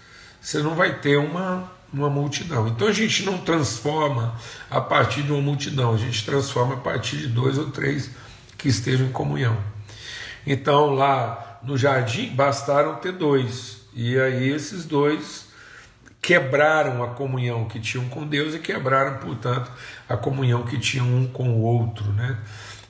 você 0.41 0.59
não 0.59 0.73
vai 0.73 0.99
ter 0.99 1.17
uma, 1.17 1.71
uma 1.93 2.09
multidão. 2.09 2.67
Então 2.67 2.87
a 2.87 2.91
gente 2.91 3.23
não 3.23 3.37
transforma 3.37 4.35
a 4.69 4.81
partir 4.81 5.21
de 5.21 5.31
uma 5.31 5.41
multidão, 5.41 5.93
a 5.93 5.97
gente 5.97 6.25
transforma 6.25 6.73
a 6.75 6.77
partir 6.77 7.17
de 7.17 7.27
dois 7.27 7.57
ou 7.57 7.69
três 7.69 8.09
que 8.57 8.67
estejam 8.67 9.05
em 9.05 9.11
comunhão. 9.11 9.55
Então 10.45 10.95
lá 10.95 11.59
no 11.61 11.77
jardim 11.77 12.33
bastaram 12.33 12.95
ter 12.95 13.11
dois, 13.11 13.76
e 13.97 14.19
aí 14.19 14.47
esses 14.47 14.85
dois 14.85 15.47
quebraram 16.21 17.03
a 17.03 17.07
comunhão 17.07 17.65
que 17.65 17.79
tinham 17.79 18.07
com 18.09 18.27
Deus 18.27 18.53
e 18.53 18.59
quebraram, 18.59 19.17
portanto, 19.17 19.71
a 20.07 20.15
comunhão 20.15 20.61
que 20.61 20.77
tinham 20.77 21.07
um 21.07 21.25
com 21.25 21.49
o 21.49 21.61
outro, 21.63 22.11
né? 22.13 22.37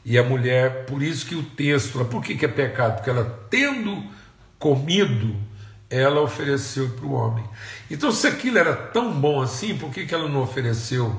E 0.03 0.17
a 0.17 0.23
mulher, 0.23 0.83
por 0.85 1.01
isso 1.01 1.25
que 1.25 1.33
o 1.33 1.43
texto, 1.43 2.03
por 2.05 2.21
que, 2.21 2.35
que 2.35 2.43
é 2.43 2.49
pecado? 2.49 2.95
Porque 2.95 3.09
ela, 3.09 3.47
tendo 3.49 4.03
comido, 4.59 5.33
ela 5.89 6.19
ofereceu 6.19 6.89
para 6.89 7.05
o 7.05 7.13
homem. 7.13 7.45
Então, 7.89 8.11
se 8.11 8.27
aquilo 8.27 8.57
era 8.57 8.75
tão 8.75 9.13
bom 9.13 9.41
assim, 9.41 9.77
por 9.77 9.89
que, 9.89 10.05
que 10.05 10.13
ela 10.13 10.27
não 10.27 10.41
ofereceu 10.41 11.15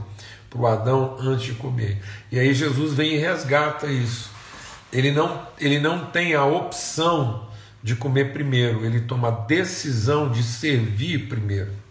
para 0.50 0.60
o 0.60 0.66
Adão 0.66 1.16
antes 1.18 1.46
de 1.46 1.52
comer? 1.54 2.02
E 2.30 2.38
aí 2.38 2.52
Jesus 2.52 2.92
vem 2.92 3.14
e 3.14 3.16
resgata 3.16 3.86
isso. 3.86 4.30
Ele 4.92 5.10
não, 5.12 5.46
ele 5.58 5.78
não 5.78 6.04
tem 6.04 6.34
a 6.34 6.44
opção 6.44 7.47
de 7.82 7.94
comer 7.94 8.32
primeiro, 8.32 8.84
ele 8.84 9.00
toma 9.00 9.28
a 9.28 9.30
decisão 9.30 10.30
de 10.30 10.42
servir 10.42 11.28
primeiro 11.28 11.88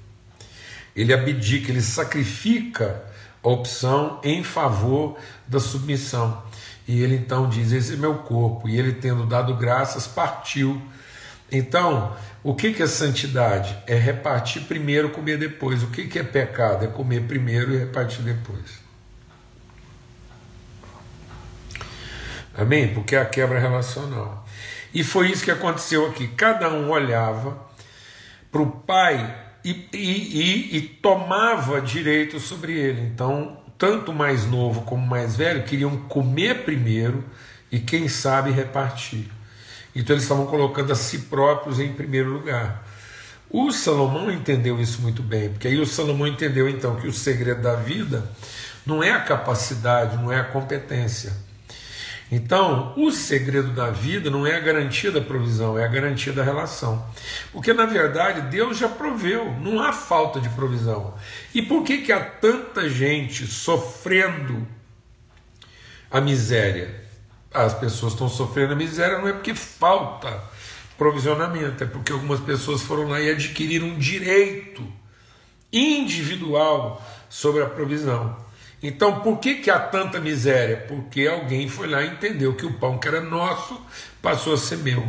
ele 0.97 1.13
abdica, 1.13 1.71
ele 1.71 1.81
sacrifica 1.81 3.03
a 3.43 3.47
opção 3.47 4.19
em 4.23 4.43
favor 4.43 5.15
da 5.47 5.59
submissão. 5.59 6.43
E 6.87 7.03
ele 7.03 7.15
então 7.15 7.47
diz: 7.47 7.71
Esse 7.71 7.93
é 7.93 7.95
meu 7.95 8.15
corpo. 8.15 8.67
E 8.67 8.77
ele, 8.77 8.93
tendo 8.93 9.23
dado 9.27 9.53
graças, 9.53 10.07
partiu. 10.07 10.81
Então, 11.51 12.17
o 12.43 12.55
que, 12.55 12.81
é 12.81 12.87
santidade? 12.87 13.77
É 13.85 13.95
repartir 13.95 14.63
primeiro, 14.63 15.11
comer 15.11 15.37
depois. 15.37 15.83
O 15.83 15.87
que 15.87 16.17
é 16.17 16.23
pecado? 16.23 16.83
É 16.83 16.87
comer 16.87 17.21
primeiro 17.27 17.73
e 17.75 17.77
repartir 17.77 18.23
depois. 18.23 18.87
Amém? 22.57 22.91
Porque 22.91 23.15
é 23.15 23.21
a 23.21 23.25
quebra 23.25 23.59
relacional. 23.59 24.46
E 24.97 25.03
foi 25.03 25.29
isso 25.29 25.43
que 25.43 25.51
aconteceu 25.51 26.07
aqui. 26.07 26.27
Cada 26.29 26.69
um 26.73 26.89
olhava 26.89 27.55
para 28.51 28.63
o 28.63 28.65
pai 28.65 29.37
e, 29.63 29.87
e, 29.93 30.75
e, 30.75 30.81
tomava 30.81 31.79
direito 31.79 32.39
sobre 32.39 32.73
ele. 32.73 33.01
Então, 33.01 33.61
tanto 33.77 34.11
mais 34.11 34.47
novo 34.47 34.81
como 34.81 35.05
mais 35.05 35.35
velho 35.35 35.61
queriam 35.65 35.95
comer 35.97 36.63
primeiro 36.63 37.23
e, 37.71 37.79
quem 37.79 38.07
sabe, 38.07 38.49
repartir. 38.49 39.29
Então, 39.95 40.15
eles 40.15 40.23
estavam 40.23 40.47
colocando 40.47 40.91
a 40.91 40.95
si 40.95 41.19
próprios 41.19 41.79
em 41.79 41.93
primeiro 41.93 42.31
lugar. 42.31 42.83
O 43.51 43.71
Salomão 43.71 44.31
entendeu 44.31 44.81
isso 44.81 45.03
muito 45.03 45.21
bem, 45.21 45.49
porque 45.49 45.67
aí 45.67 45.79
o 45.79 45.85
Salomão 45.85 46.25
entendeu 46.25 46.67
então 46.67 46.95
que 46.95 47.07
o 47.07 47.13
segredo 47.13 47.61
da 47.61 47.75
vida 47.75 48.27
não 48.83 49.03
é 49.03 49.11
a 49.11 49.21
capacidade, 49.21 50.17
não 50.17 50.31
é 50.31 50.39
a 50.39 50.45
competência, 50.45 51.33
então, 52.29 52.93
o 52.97 53.09
segredo 53.09 53.71
da 53.71 53.89
vida 53.89 54.29
não 54.29 54.45
é 54.45 54.57
a 54.57 54.59
garantia 54.59 55.11
da 55.11 55.21
provisão, 55.21 55.79
é 55.79 55.85
a 55.85 55.87
garantia 55.87 56.33
da 56.33 56.43
relação. 56.43 57.05
Porque, 57.53 57.71
na 57.71 57.85
verdade, 57.85 58.49
Deus 58.49 58.77
já 58.77 58.89
proveu, 58.89 59.53
não 59.61 59.81
há 59.81 59.93
falta 59.93 60.41
de 60.41 60.49
provisão. 60.49 61.13
E 61.53 61.61
por 61.61 61.83
que, 61.83 61.99
que 61.99 62.11
há 62.11 62.19
tanta 62.19 62.89
gente 62.89 63.47
sofrendo 63.47 64.67
a 66.11 66.19
miséria? 66.19 67.01
As 67.53 67.73
pessoas 67.73 68.11
estão 68.11 68.27
sofrendo 68.27 68.73
a 68.73 68.75
miséria 68.75 69.19
não 69.19 69.29
é 69.29 69.33
porque 69.33 69.55
falta 69.55 70.43
provisionamento, 70.97 71.83
é 71.83 71.87
porque 71.87 72.11
algumas 72.11 72.41
pessoas 72.41 72.81
foram 72.81 73.07
lá 73.07 73.21
e 73.21 73.29
adquiriram 73.29 73.87
um 73.87 73.97
direito 73.97 74.83
individual 75.71 77.01
sobre 77.29 77.63
a 77.63 77.67
provisão. 77.67 78.46
Então, 78.81 79.21
por 79.21 79.39
que, 79.39 79.55
que 79.55 79.71
há 79.71 79.79
tanta 79.79 80.19
miséria? 80.19 80.77
Porque 80.87 81.27
alguém 81.27 81.67
foi 81.67 81.87
lá 81.87 82.03
e 82.03 82.09
entendeu 82.09 82.53
que 82.55 82.65
o 82.65 82.73
pão 82.73 82.97
que 82.97 83.07
era 83.07 83.21
nosso 83.21 83.81
passou 84.21 84.53
a 84.53 84.57
ser 84.57 84.77
meu. 84.77 85.07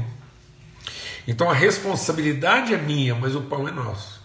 Então 1.29 1.51
a 1.51 1.53
responsabilidade 1.53 2.73
é 2.73 2.79
minha, 2.79 3.15
mas 3.15 3.37
o 3.37 3.43
pão 3.43 3.69
é 3.69 3.71
nosso. 3.71 4.19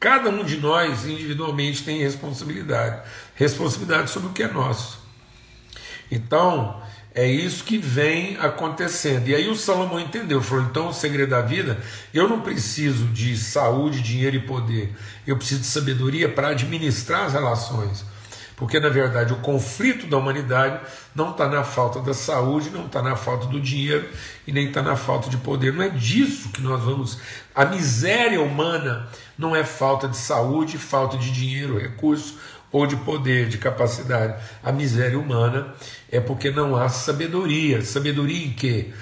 Cada 0.00 0.30
um 0.30 0.42
de 0.42 0.56
nós 0.56 1.04
individualmente 1.04 1.84
tem 1.84 1.98
responsabilidade, 1.98 3.02
responsabilidade 3.34 4.10
sobre 4.10 4.30
o 4.30 4.32
que 4.32 4.42
é 4.42 4.48
nosso. 4.48 4.98
Então, 6.10 6.80
é 7.18 7.26
isso 7.26 7.64
que 7.64 7.78
vem 7.78 8.36
acontecendo. 8.36 9.26
E 9.26 9.34
aí 9.34 9.48
o 9.48 9.56
Salomão 9.56 9.98
entendeu, 9.98 10.40
falou: 10.40 10.64
então 10.64 10.86
o 10.86 10.94
segredo 10.94 11.30
da 11.30 11.42
vida, 11.42 11.76
eu 12.14 12.28
não 12.28 12.42
preciso 12.42 13.06
de 13.06 13.36
saúde, 13.36 14.00
dinheiro 14.00 14.36
e 14.36 14.40
poder, 14.40 14.94
eu 15.26 15.36
preciso 15.36 15.62
de 15.62 15.66
sabedoria 15.66 16.28
para 16.28 16.50
administrar 16.50 17.24
as 17.24 17.32
relações. 17.32 18.04
Porque 18.54 18.78
na 18.78 18.88
verdade 18.88 19.32
o 19.32 19.38
conflito 19.38 20.06
da 20.06 20.16
humanidade 20.16 20.80
não 21.12 21.32
está 21.32 21.48
na 21.48 21.64
falta 21.64 22.00
da 22.00 22.14
saúde, 22.14 22.70
não 22.70 22.86
está 22.86 23.02
na 23.02 23.16
falta 23.16 23.46
do 23.48 23.60
dinheiro 23.60 24.08
e 24.46 24.52
nem 24.52 24.68
está 24.68 24.80
na 24.80 24.94
falta 24.94 25.28
de 25.28 25.38
poder. 25.38 25.72
Não 25.72 25.82
é 25.82 25.88
disso 25.88 26.50
que 26.50 26.62
nós 26.62 26.80
vamos. 26.84 27.18
A 27.52 27.64
miséria 27.64 28.40
humana 28.40 29.08
não 29.36 29.56
é 29.56 29.64
falta 29.64 30.06
de 30.06 30.16
saúde, 30.16 30.78
falta 30.78 31.18
de 31.18 31.32
dinheiro, 31.32 31.78
recurso 31.78 32.38
ou 32.70 32.86
de 32.86 32.96
poder, 32.96 33.48
de 33.48 33.58
capacidade. 33.58 34.40
A 34.62 34.70
miséria 34.70 35.18
humana 35.18 35.74
é 36.10 36.20
porque 36.20 36.50
não 36.50 36.76
há 36.76 36.88
sabedoria. 36.88 37.82
Sabedoria 37.82 38.46
em 38.46 38.52
quê? 38.52 38.92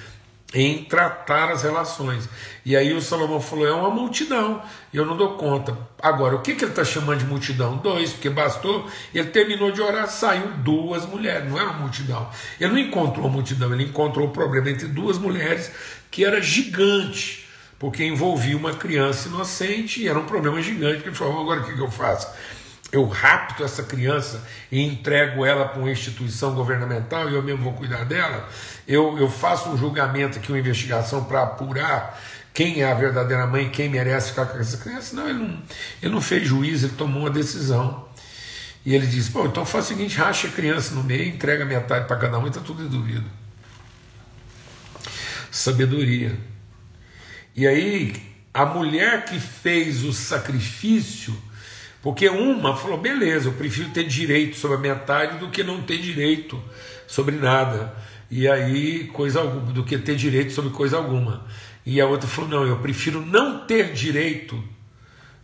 Em 0.54 0.84
tratar 0.84 1.50
as 1.50 1.62
relações. 1.62 2.28
E 2.64 2.76
aí 2.76 2.92
o 2.92 3.02
Salomão 3.02 3.40
falou: 3.40 3.66
é 3.66 3.72
uma 3.72 3.90
multidão, 3.90 4.62
eu 4.92 5.04
não 5.04 5.16
dou 5.16 5.36
conta. 5.36 5.76
Agora, 6.00 6.36
o 6.36 6.40
que, 6.40 6.54
que 6.54 6.64
ele 6.64 6.72
está 6.72 6.84
chamando 6.84 7.18
de 7.18 7.26
multidão? 7.26 7.76
Dois, 7.76 8.12
porque 8.12 8.30
bastou, 8.30 8.88
ele 9.14 9.28
terminou 9.28 9.70
de 9.70 9.80
orar, 9.80 10.08
saiu 10.08 10.48
duas 10.58 11.04
mulheres, 11.04 11.48
não 11.48 11.58
era 11.58 11.70
uma 11.70 11.80
multidão. 11.80 12.30
Ele 12.60 12.72
não 12.72 12.78
encontrou 12.78 13.26
a 13.26 13.30
multidão, 13.30 13.72
ele 13.72 13.84
encontrou 13.84 14.28
o 14.28 14.30
problema 14.30 14.70
entre 14.70 14.86
duas 14.88 15.18
mulheres 15.18 15.70
que 16.10 16.24
era 16.24 16.40
gigante 16.40 17.46
porque 17.78 18.04
envolvia 18.04 18.56
uma 18.56 18.74
criança 18.74 19.28
inocente 19.28 20.02
e 20.02 20.08
era 20.08 20.18
um 20.18 20.24
problema 20.24 20.60
gigante. 20.62 21.02
Que 21.02 21.08
ele 21.08 21.16
falou: 21.16 21.40
agora 21.40 21.60
o 21.60 21.64
que, 21.64 21.74
que 21.74 21.80
eu 21.80 21.90
faço? 21.90 22.28
Eu 22.92 23.06
rapto 23.08 23.64
essa 23.64 23.82
criança 23.82 24.46
e 24.70 24.80
entrego 24.80 25.44
ela 25.44 25.66
para 25.68 25.80
uma 25.80 25.90
instituição 25.90 26.54
governamental 26.54 27.28
e 27.28 27.34
eu 27.34 27.42
mesmo 27.42 27.64
vou 27.64 27.72
cuidar 27.72 28.04
dela, 28.04 28.48
eu, 28.86 29.18
eu 29.18 29.28
faço 29.28 29.68
um 29.70 29.76
julgamento 29.76 30.38
aqui, 30.38 30.52
uma 30.52 30.58
investigação 30.58 31.24
para 31.24 31.42
apurar 31.42 32.20
quem 32.54 32.80
é 32.80 32.90
a 32.90 32.94
verdadeira 32.94 33.46
mãe, 33.46 33.68
quem 33.68 33.88
merece 33.88 34.30
ficar 34.30 34.46
com 34.46 34.58
essa 34.58 34.78
criança. 34.78 35.14
Não, 35.14 35.28
ele 35.28 35.38
não, 35.38 35.62
ele 36.02 36.14
não 36.14 36.20
fez 36.22 36.48
juízo, 36.48 36.86
ele 36.86 36.94
tomou 36.94 37.22
uma 37.22 37.30
decisão. 37.30 38.08
E 38.82 38.94
ele 38.94 39.06
disse: 39.06 39.30
Bom, 39.30 39.44
então 39.46 39.66
faz 39.66 39.84
o 39.84 39.88
seguinte: 39.88 40.16
racha 40.16 40.48
a 40.48 40.50
criança 40.50 40.94
no 40.94 41.04
meio, 41.04 41.28
entrega 41.28 41.66
metade 41.66 42.06
para 42.06 42.16
cada 42.16 42.38
um 42.38 42.46
e 42.46 42.48
está 42.48 42.60
tudo 42.60 42.82
resolvido. 42.82 43.26
Sabedoria. 45.50 46.38
E 47.54 47.66
aí, 47.66 48.14
a 48.54 48.64
mulher 48.64 49.26
que 49.26 49.38
fez 49.38 50.02
o 50.02 50.12
sacrifício 50.12 51.36
porque 52.06 52.28
uma 52.28 52.76
falou: 52.76 52.98
beleza, 52.98 53.48
eu 53.48 53.52
prefiro 53.54 53.88
ter 53.88 54.04
direito 54.04 54.54
sobre 54.54 54.76
a 54.76 54.80
metade 54.80 55.38
do 55.38 55.50
que 55.50 55.64
não 55.64 55.82
ter 55.82 55.98
direito 55.98 56.62
sobre 57.04 57.34
nada. 57.34 57.92
E 58.30 58.46
aí, 58.46 59.08
coisa 59.08 59.40
alguma, 59.40 59.72
do 59.72 59.82
que 59.82 59.98
ter 59.98 60.14
direito 60.14 60.52
sobre 60.52 60.70
coisa 60.70 60.98
alguma. 60.98 61.44
E 61.84 62.00
a 62.00 62.06
outra 62.06 62.28
falou: 62.28 62.48
não, 62.48 62.64
eu 62.64 62.78
prefiro 62.78 63.26
não 63.26 63.66
ter 63.66 63.92
direito 63.92 64.62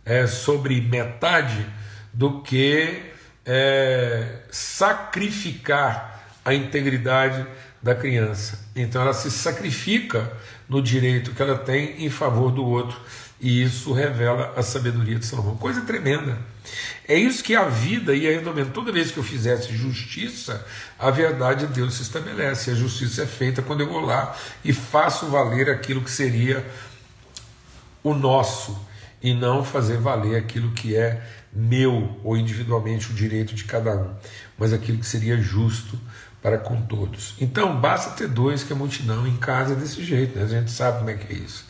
é, 0.05 0.25
sobre 0.25 0.79
metade 0.79 1.65
do 2.13 2.41
que 2.41 3.11
é, 3.45 4.43
sacrificar 4.49 6.22
a 6.43 6.53
integridade 6.53 7.45
da 7.81 7.93
criança. 7.93 8.59
Então 8.75 9.01
ela 9.01 9.13
se 9.13 9.29
sacrifica 9.29 10.31
no 10.67 10.81
direito 10.81 11.31
que 11.31 11.41
ela 11.41 11.57
tem 11.57 12.05
em 12.05 12.09
favor 12.09 12.51
do 12.51 12.65
outro. 12.65 12.99
E 13.39 13.61
isso 13.61 13.91
revela 13.91 14.53
a 14.55 14.63
sabedoria 14.63 15.19
de 15.19 15.25
Salomão. 15.25 15.57
Coisa 15.57 15.81
tremenda. 15.81 16.37
É 17.05 17.15
isso 17.15 17.43
que 17.43 17.55
a 17.55 17.65
vida 17.65 18.15
ia 18.15 18.31
resolvendo. 18.31 18.71
Toda 18.71 18.91
vez 18.91 19.11
que 19.11 19.17
eu 19.17 19.23
fizesse 19.23 19.75
justiça, 19.75 20.65
a 20.97 21.11
verdade 21.11 21.67
de 21.67 21.73
Deus 21.73 21.95
se 21.95 22.03
estabelece. 22.03 22.71
A 22.71 22.75
justiça 22.75 23.23
é 23.23 23.25
feita 23.25 23.61
quando 23.61 23.81
eu 23.81 23.89
vou 23.89 23.99
lá 23.99 24.33
e 24.63 24.71
faço 24.71 25.27
valer 25.27 25.69
aquilo 25.69 26.01
que 26.01 26.11
seria 26.11 26.65
o 28.01 28.13
nosso, 28.13 28.77
e 29.21 29.33
não 29.33 29.63
fazer 29.63 29.97
valer 29.97 30.35
aquilo 30.35 30.71
que 30.71 30.95
é 30.95 31.25
meu 31.53 32.19
ou 32.23 32.35
individualmente 32.35 33.09
o 33.09 33.13
direito 33.13 33.55
de 33.55 33.63
cada 33.63 33.95
um, 33.95 34.13
mas 34.57 34.73
aquilo 34.73 34.97
que 34.97 35.05
seria 35.05 35.37
justo 35.37 35.97
para 36.43 36.57
com 36.57 36.81
todos. 36.81 37.35
Então, 37.39 37.79
basta 37.79 38.11
ter 38.11 38.27
dois 38.27 38.63
que 38.63 38.73
a 38.73 38.75
multidão 38.75 39.25
em 39.25 39.37
casa 39.37 39.73
desse 39.73 40.03
jeito, 40.03 40.37
né? 40.37 40.43
a 40.43 40.47
gente 40.47 40.69
sabe 40.69 40.99
como 40.99 41.09
é 41.09 41.13
que 41.13 41.33
é 41.33 41.37
isso. 41.37 41.65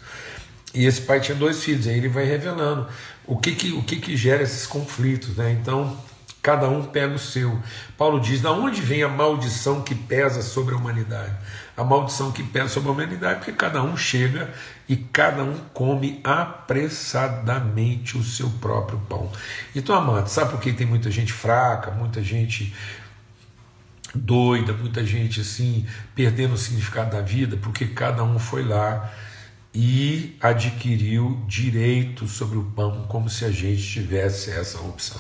E 0.74 0.86
esse 0.88 1.02
pai 1.02 1.20
tinha 1.20 1.38
dois 1.38 1.64
filhos, 1.64 1.88
aí 1.88 1.96
ele 1.96 2.10
vai 2.10 2.26
revelando 2.26 2.88
o 3.28 3.38
que 3.38 3.54
que, 3.54 3.72
o 3.74 3.84
que, 3.84 3.98
que 3.98 4.18
gera 4.18 4.42
esses 4.42 4.66
conflitos, 4.66 5.36
né? 5.36 5.52
Então, 5.52 5.96
cada 6.42 6.68
um 6.68 6.84
pega 6.84 7.14
o 7.14 7.20
seu. 7.20 7.62
Paulo 7.96 8.20
diz: 8.20 8.42
da 8.42 8.52
onde 8.52 8.82
vem 8.82 9.04
a 9.04 9.08
maldição 9.08 9.84
que 9.84 9.94
pesa 9.94 10.42
sobre 10.42 10.74
a 10.74 10.78
humanidade? 10.78 11.32
A 11.78 11.84
maldição 11.84 12.32
que 12.32 12.42
pesa 12.42 12.70
sobre 12.70 12.90
a 12.90 12.92
humanidade, 12.92 13.38
porque 13.38 13.52
cada 13.52 13.84
um 13.84 13.96
chega 13.96 14.52
e 14.90 14.96
cada 14.96 15.44
um 15.44 15.56
come 15.74 16.20
apressadamente 16.24 18.18
o 18.18 18.24
seu 18.24 18.50
próprio 18.60 19.00
pão. 19.08 19.32
Então, 19.76 19.96
amado, 19.96 20.28
sabe 20.28 20.52
por 20.52 20.60
que 20.60 20.74
tem 20.74 20.88
muita 20.88 21.12
gente 21.12 21.32
fraca, 21.32 21.92
muita 21.92 22.22
gente 22.24 22.74
doida, 24.14 24.74
muita 24.74 25.06
gente 25.06 25.42
assim, 25.42 25.86
perdendo 26.16 26.54
o 26.54 26.58
significado 26.58 27.12
da 27.12 27.22
vida? 27.22 27.58
Porque 27.58 27.88
cada 27.88 28.24
um 28.24 28.38
foi 28.38 28.64
lá 28.64 29.14
e 29.74 30.38
adquiriu 30.40 31.44
direito 31.48 32.28
sobre 32.28 32.58
o 32.58 32.64
pão, 32.64 33.06
como 33.08 33.30
se 33.30 33.44
a 33.44 33.52
gente 33.52 33.82
tivesse 33.82 34.52
essa 34.52 34.80
opção. 34.80 35.20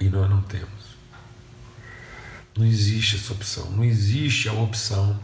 E 0.00 0.08
nós 0.08 0.28
não 0.30 0.40
temos. 0.40 0.68
Não 2.56 2.64
existe 2.64 3.16
essa 3.16 3.32
opção, 3.32 3.70
não 3.70 3.84
existe 3.84 4.48
a 4.48 4.52
opção 4.52 5.18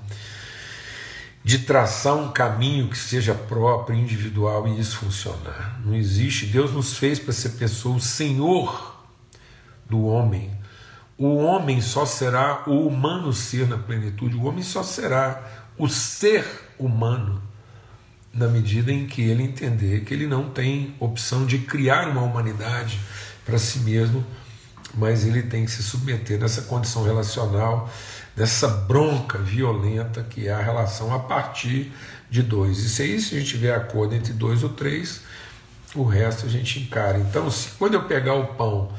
de 1.42 1.60
traçar 1.60 2.14
um 2.14 2.32
caminho 2.32 2.88
que 2.88 2.98
seja 2.98 3.34
próprio, 3.34 3.96
individual 3.96 4.66
e 4.66 4.80
isso 4.80 4.96
funcionar. 4.96 5.80
Não 5.84 5.94
existe. 5.94 6.46
Deus 6.46 6.72
nos 6.72 6.98
fez 6.98 7.18
para 7.18 7.32
ser 7.32 7.50
pessoa, 7.50 7.96
o 7.96 8.00
Senhor 8.00 8.95
do 9.88 10.04
homem 10.04 10.56
o 11.18 11.36
homem 11.36 11.80
só 11.80 12.04
será 12.04 12.64
o 12.66 12.86
humano 12.86 13.32
ser 13.32 13.66
na 13.66 13.78
plenitude, 13.78 14.36
o 14.36 14.44
homem 14.44 14.62
só 14.62 14.82
será 14.82 15.42
o 15.78 15.88
ser 15.88 16.44
humano 16.78 17.42
na 18.32 18.46
medida 18.48 18.92
em 18.92 19.06
que 19.06 19.22
ele 19.22 19.42
entender 19.42 20.04
que 20.04 20.12
ele 20.12 20.26
não 20.26 20.50
tem 20.50 20.94
opção 21.00 21.46
de 21.46 21.58
criar 21.60 22.08
uma 22.08 22.20
humanidade 22.20 23.00
para 23.46 23.58
si 23.58 23.78
mesmo, 23.78 24.22
mas 24.94 25.24
ele 25.24 25.42
tem 25.42 25.64
que 25.64 25.70
se 25.70 25.82
submeter 25.82 26.38
nessa 26.38 26.62
condição 26.62 27.02
relacional, 27.02 27.90
dessa 28.36 28.68
bronca 28.68 29.38
violenta 29.38 30.22
que 30.22 30.48
é 30.48 30.52
a 30.52 30.60
relação 30.60 31.14
a 31.14 31.18
partir 31.18 31.92
de 32.28 32.42
dois. 32.42 32.78
E 32.80 32.90
se 32.90 33.02
aí 33.02 33.18
se 33.18 33.34
a 33.34 33.38
gente 33.38 33.52
tiver 33.52 33.74
acordo 33.74 34.14
entre 34.14 34.34
dois 34.34 34.62
ou 34.62 34.68
três, 34.68 35.22
o 35.94 36.04
resto 36.04 36.44
a 36.44 36.48
gente 36.48 36.78
encara. 36.78 37.16
Então, 37.18 37.50
se 37.50 37.70
quando 37.78 37.94
eu 37.94 38.04
pegar 38.04 38.34
o 38.34 38.48
pão 38.48 38.92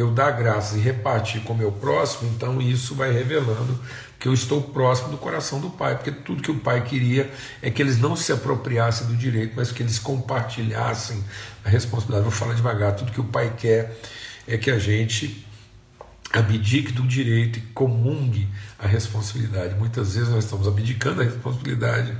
eu 0.00 0.10
dar 0.10 0.30
graças 0.32 0.76
e 0.76 0.80
repartir 0.80 1.42
com 1.42 1.52
o 1.52 1.56
meu 1.56 1.70
próximo, 1.70 2.30
então 2.34 2.60
isso 2.60 2.94
vai 2.94 3.12
revelando 3.12 3.78
que 4.18 4.28
eu 4.28 4.34
estou 4.34 4.60
próximo 4.60 5.08
do 5.10 5.16
coração 5.16 5.60
do 5.60 5.70
Pai, 5.70 5.94
porque 5.96 6.10
tudo 6.10 6.42
que 6.42 6.50
o 6.50 6.58
Pai 6.58 6.82
queria 6.84 7.30
é 7.62 7.70
que 7.70 7.80
eles 7.80 7.98
não 7.98 8.14
se 8.14 8.32
apropriassem 8.32 9.06
do 9.06 9.16
direito, 9.16 9.54
mas 9.56 9.72
que 9.72 9.82
eles 9.82 9.98
compartilhassem 9.98 11.24
a 11.64 11.68
responsabilidade. 11.68 12.24
Vou 12.24 12.32
falar 12.32 12.54
devagar: 12.54 12.94
tudo 12.94 13.12
que 13.12 13.20
o 13.20 13.24
Pai 13.24 13.54
quer 13.56 13.98
é 14.46 14.58
que 14.58 14.70
a 14.70 14.78
gente 14.78 15.46
abdique 16.32 16.92
do 16.92 17.06
direito 17.06 17.58
e 17.58 17.62
comungue 17.72 18.46
a 18.78 18.86
responsabilidade. 18.86 19.74
Muitas 19.74 20.14
vezes 20.14 20.28
nós 20.28 20.44
estamos 20.44 20.68
abdicando 20.68 21.22
a 21.22 21.24
responsabilidade 21.24 22.14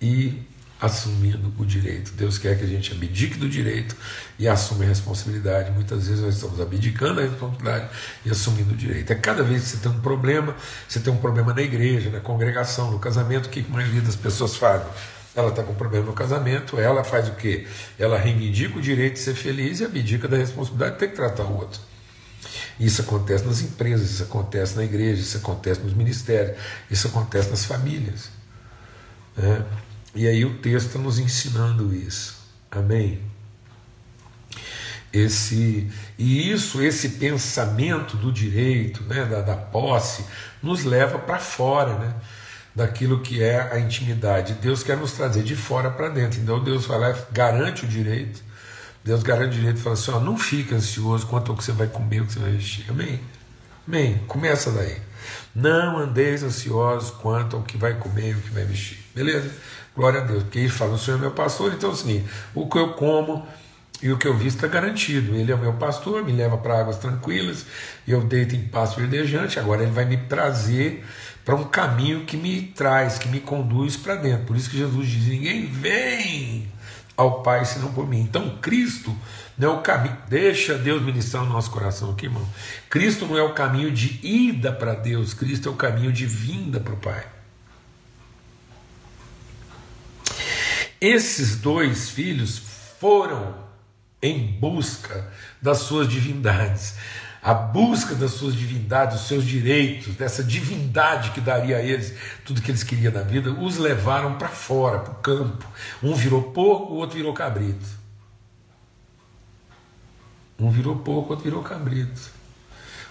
e 0.00 0.42
assumindo 0.80 1.52
o 1.58 1.66
direito. 1.66 2.12
Deus 2.12 2.38
quer 2.38 2.56
que 2.56 2.64
a 2.64 2.66
gente 2.66 2.92
abdique 2.92 3.36
do 3.36 3.48
direito 3.48 3.96
e 4.38 4.46
assuma 4.46 4.84
a 4.84 4.86
responsabilidade. 4.86 5.72
Muitas 5.72 6.06
vezes 6.06 6.22
nós 6.22 6.34
estamos 6.34 6.60
abdicando 6.60 7.20
a 7.20 7.24
responsabilidade 7.24 7.88
e 8.24 8.30
assumindo 8.30 8.74
o 8.74 8.76
direito. 8.76 9.10
É 9.12 9.16
cada 9.16 9.42
vez 9.42 9.62
que 9.62 9.68
você 9.70 9.76
tem 9.78 9.90
um 9.90 10.00
problema, 10.00 10.54
você 10.88 11.00
tem 11.00 11.12
um 11.12 11.16
problema 11.16 11.52
na 11.52 11.62
igreja, 11.62 12.10
na 12.10 12.20
congregação, 12.20 12.90
no 12.92 12.98
casamento, 12.98 13.46
o 13.46 13.48
que 13.48 13.64
a 13.68 13.72
maioria 13.72 14.00
das 14.00 14.16
pessoas 14.16 14.56
fazem? 14.56 14.86
Ela 15.34 15.50
está 15.50 15.62
com 15.62 15.74
problema 15.74 16.06
no 16.06 16.12
casamento, 16.12 16.78
ela 16.78 17.04
faz 17.04 17.28
o 17.28 17.32
quê? 17.32 17.66
Ela 17.98 18.18
reivindica 18.18 18.78
o 18.78 18.80
direito 18.80 19.14
de 19.14 19.20
ser 19.20 19.34
feliz 19.34 19.80
e 19.80 19.84
abdica 19.84 20.26
da 20.26 20.36
responsabilidade 20.36 20.92
de 20.94 20.98
ter 20.98 21.08
que 21.08 21.16
tratar 21.16 21.44
o 21.44 21.56
outro. 21.56 21.80
Isso 22.78 23.02
acontece 23.02 23.44
nas 23.44 23.60
empresas, 23.60 24.10
isso 24.10 24.22
acontece 24.22 24.76
na 24.76 24.84
igreja, 24.84 25.20
isso 25.20 25.36
acontece 25.36 25.80
nos 25.80 25.92
ministérios, 25.92 26.56
isso 26.90 27.08
acontece 27.08 27.50
nas 27.50 27.64
famílias. 27.64 28.30
Né? 29.36 29.64
E 30.18 30.26
aí 30.26 30.44
o 30.44 30.54
texto 30.54 30.98
nos 30.98 31.20
ensinando 31.20 31.94
isso. 31.94 32.36
Amém? 32.72 33.20
Esse, 35.12 35.88
e 36.18 36.50
isso, 36.50 36.82
esse 36.82 37.10
pensamento 37.10 38.16
do 38.16 38.32
direito, 38.32 39.04
né, 39.04 39.24
da, 39.24 39.40
da 39.42 39.54
posse, 39.54 40.24
nos 40.60 40.82
leva 40.82 41.20
para 41.20 41.38
fora 41.38 41.96
né, 42.00 42.14
daquilo 42.74 43.20
que 43.20 43.40
é 43.40 43.72
a 43.72 43.78
intimidade. 43.78 44.54
Deus 44.54 44.82
quer 44.82 44.96
nos 44.96 45.12
trazer 45.12 45.44
de 45.44 45.54
fora 45.54 45.88
para 45.88 46.08
dentro. 46.08 46.40
Então 46.40 46.64
Deus 46.64 46.84
vai 46.84 46.98
lá, 46.98 47.16
garante 47.30 47.84
o 47.84 47.88
direito. 47.88 48.42
Deus 49.04 49.22
garante 49.22 49.50
o 49.56 49.60
direito 49.60 49.78
e 49.78 49.80
fala 49.80 49.94
assim: 49.94 50.10
ó, 50.10 50.18
não 50.18 50.36
fique 50.36 50.74
ansioso 50.74 51.28
quanto 51.28 51.52
ao 51.52 51.56
que 51.56 51.62
você 51.62 51.70
vai 51.70 51.86
comer, 51.86 52.22
o 52.22 52.26
que 52.26 52.32
você 52.32 52.40
vai 52.40 52.50
vestir. 52.50 52.86
Amém? 52.90 53.20
Amém? 53.86 54.20
Começa 54.26 54.72
daí. 54.72 55.00
Não 55.54 55.98
andeis 55.98 56.42
ansiosos 56.42 57.10
quanto 57.10 57.56
ao 57.56 57.62
que 57.62 57.76
vai 57.76 57.94
comer 57.94 58.30
e 58.30 58.34
o 58.34 58.40
que 58.40 58.50
vai 58.50 58.64
vestir. 58.64 58.98
Beleza? 59.14 59.50
Glória 59.94 60.20
a 60.20 60.24
Deus. 60.24 60.42
Porque 60.44 60.60
ele 60.60 60.68
fala: 60.68 60.94
o 60.94 60.98
Senhor 60.98 61.18
é 61.18 61.20
meu 61.20 61.30
pastor, 61.32 61.72
então 61.72 61.90
assim, 61.90 62.24
o 62.54 62.68
que 62.68 62.78
eu 62.78 62.92
como 62.94 63.46
e 64.02 64.12
o 64.12 64.18
que 64.18 64.26
eu 64.26 64.36
vi 64.36 64.46
está 64.46 64.66
garantido. 64.66 65.34
Ele 65.34 65.50
é 65.50 65.54
o 65.54 65.58
meu 65.58 65.72
pastor, 65.74 66.24
me 66.24 66.32
leva 66.32 66.56
para 66.56 66.78
águas 66.78 66.98
tranquilas, 66.98 67.66
e 68.06 68.12
eu 68.12 68.22
deito 68.22 68.54
em 68.54 68.62
pasto 68.68 69.00
verdejante. 69.00 69.58
Agora 69.58 69.82
ele 69.82 69.90
vai 69.90 70.04
me 70.04 70.16
trazer 70.16 71.04
para 71.44 71.54
um 71.54 71.64
caminho 71.64 72.24
que 72.24 72.36
me 72.36 72.62
traz, 72.62 73.18
que 73.18 73.28
me 73.28 73.40
conduz 73.40 73.96
para 73.96 74.14
dentro. 74.14 74.46
Por 74.46 74.56
isso 74.56 74.70
que 74.70 74.78
Jesus 74.78 75.08
diz: 75.08 75.26
ninguém 75.26 75.66
vem 75.66 76.68
ao 77.16 77.42
Pai 77.42 77.64
senão 77.64 77.92
por 77.92 78.06
mim. 78.06 78.20
Então 78.20 78.58
Cristo 78.62 79.14
não 79.58 79.72
é 79.72 79.74
o 79.74 79.82
caminho. 79.82 80.16
Deixa 80.28 80.78
Deus 80.78 81.02
ministrar 81.02 81.44
no 81.44 81.52
nosso 81.52 81.70
coração 81.70 82.12
aqui, 82.12 82.26
irmão. 82.26 82.48
Cristo 82.88 83.26
não 83.26 83.36
é 83.36 83.42
o 83.42 83.52
caminho 83.52 83.90
de 83.90 84.24
ida 84.24 84.72
para 84.72 84.94
Deus, 84.94 85.34
Cristo 85.34 85.68
é 85.68 85.72
o 85.72 85.76
caminho 85.76 86.12
de 86.12 86.24
vinda 86.24 86.78
para 86.78 86.94
o 86.94 86.96
Pai. 86.96 87.26
Esses 91.00 91.56
dois 91.56 92.10
filhos 92.10 92.58
foram 93.00 93.54
em 94.22 94.46
busca 94.58 95.30
das 95.60 95.78
suas 95.78 96.08
divindades. 96.08 96.94
A 97.40 97.54
busca 97.54 98.16
das 98.16 98.32
suas 98.32 98.54
divindades, 98.54 99.16
dos 99.16 99.28
seus 99.28 99.44
direitos, 99.44 100.16
dessa 100.16 100.42
divindade 100.42 101.30
que 101.30 101.40
daria 101.40 101.76
a 101.76 101.82
eles 101.82 102.12
tudo 102.44 102.60
que 102.60 102.70
eles 102.70 102.82
queriam 102.82 103.12
na 103.12 103.22
vida, 103.22 103.52
os 103.52 103.78
levaram 103.78 104.36
para 104.36 104.48
fora, 104.48 104.98
para 104.98 105.12
o 105.12 105.16
campo. 105.16 105.64
Um 106.02 106.14
virou 106.14 106.50
porco, 106.52 106.94
o 106.94 106.96
outro 106.96 107.16
virou 107.16 107.32
cabrito. 107.32 107.97
Um 110.58 110.70
virou 110.70 110.96
porco, 110.96 111.28
o 111.28 111.30
outro 111.30 111.44
virou 111.44 111.62
cabrito. 111.62 112.20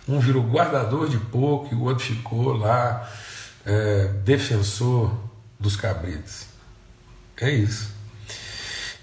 Um 0.08 0.20
virou 0.20 0.44
guardador 0.44 1.08
de 1.08 1.18
porco 1.18 1.70
e 1.72 1.76
o 1.76 1.84
outro 1.84 2.04
ficou 2.04 2.54
lá, 2.54 3.10
é, 3.66 4.08
defensor 4.24 5.18
dos 5.60 5.76
cabritos. 5.76 6.46
É 7.40 7.50
isso. 7.50 7.92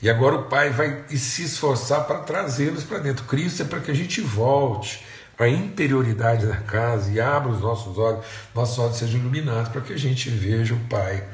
E 0.03 0.11
agora 0.11 0.35
o 0.35 0.43
Pai 0.45 0.71
vai 0.71 1.05
se 1.09 1.45
esforçar 1.45 2.05
para 2.05 2.19
trazê-los 2.19 2.85
para 2.85 2.99
dentro. 2.99 3.25
Cristo 3.25 3.63
é 3.63 3.65
para 3.65 3.81
que 3.81 3.91
a 3.91 3.95
gente 3.95 4.21
volte 4.21 5.05
à 5.39 5.49
interioridade 5.49 6.47
da 6.47 6.57
casa 6.57 7.11
e 7.11 7.21
abra 7.21 7.51
os 7.51 7.61
nossos 7.61 7.97
olhos, 7.99 8.25
nossos 8.55 8.79
olhos 8.79 8.97
sejam 8.97 9.21
iluminados 9.21 9.71
para 9.71 9.81
que 9.81 9.93
a 9.93 9.99
gente 9.99 10.29
veja 10.31 10.75
o 10.75 10.81
Pai, 10.81 11.25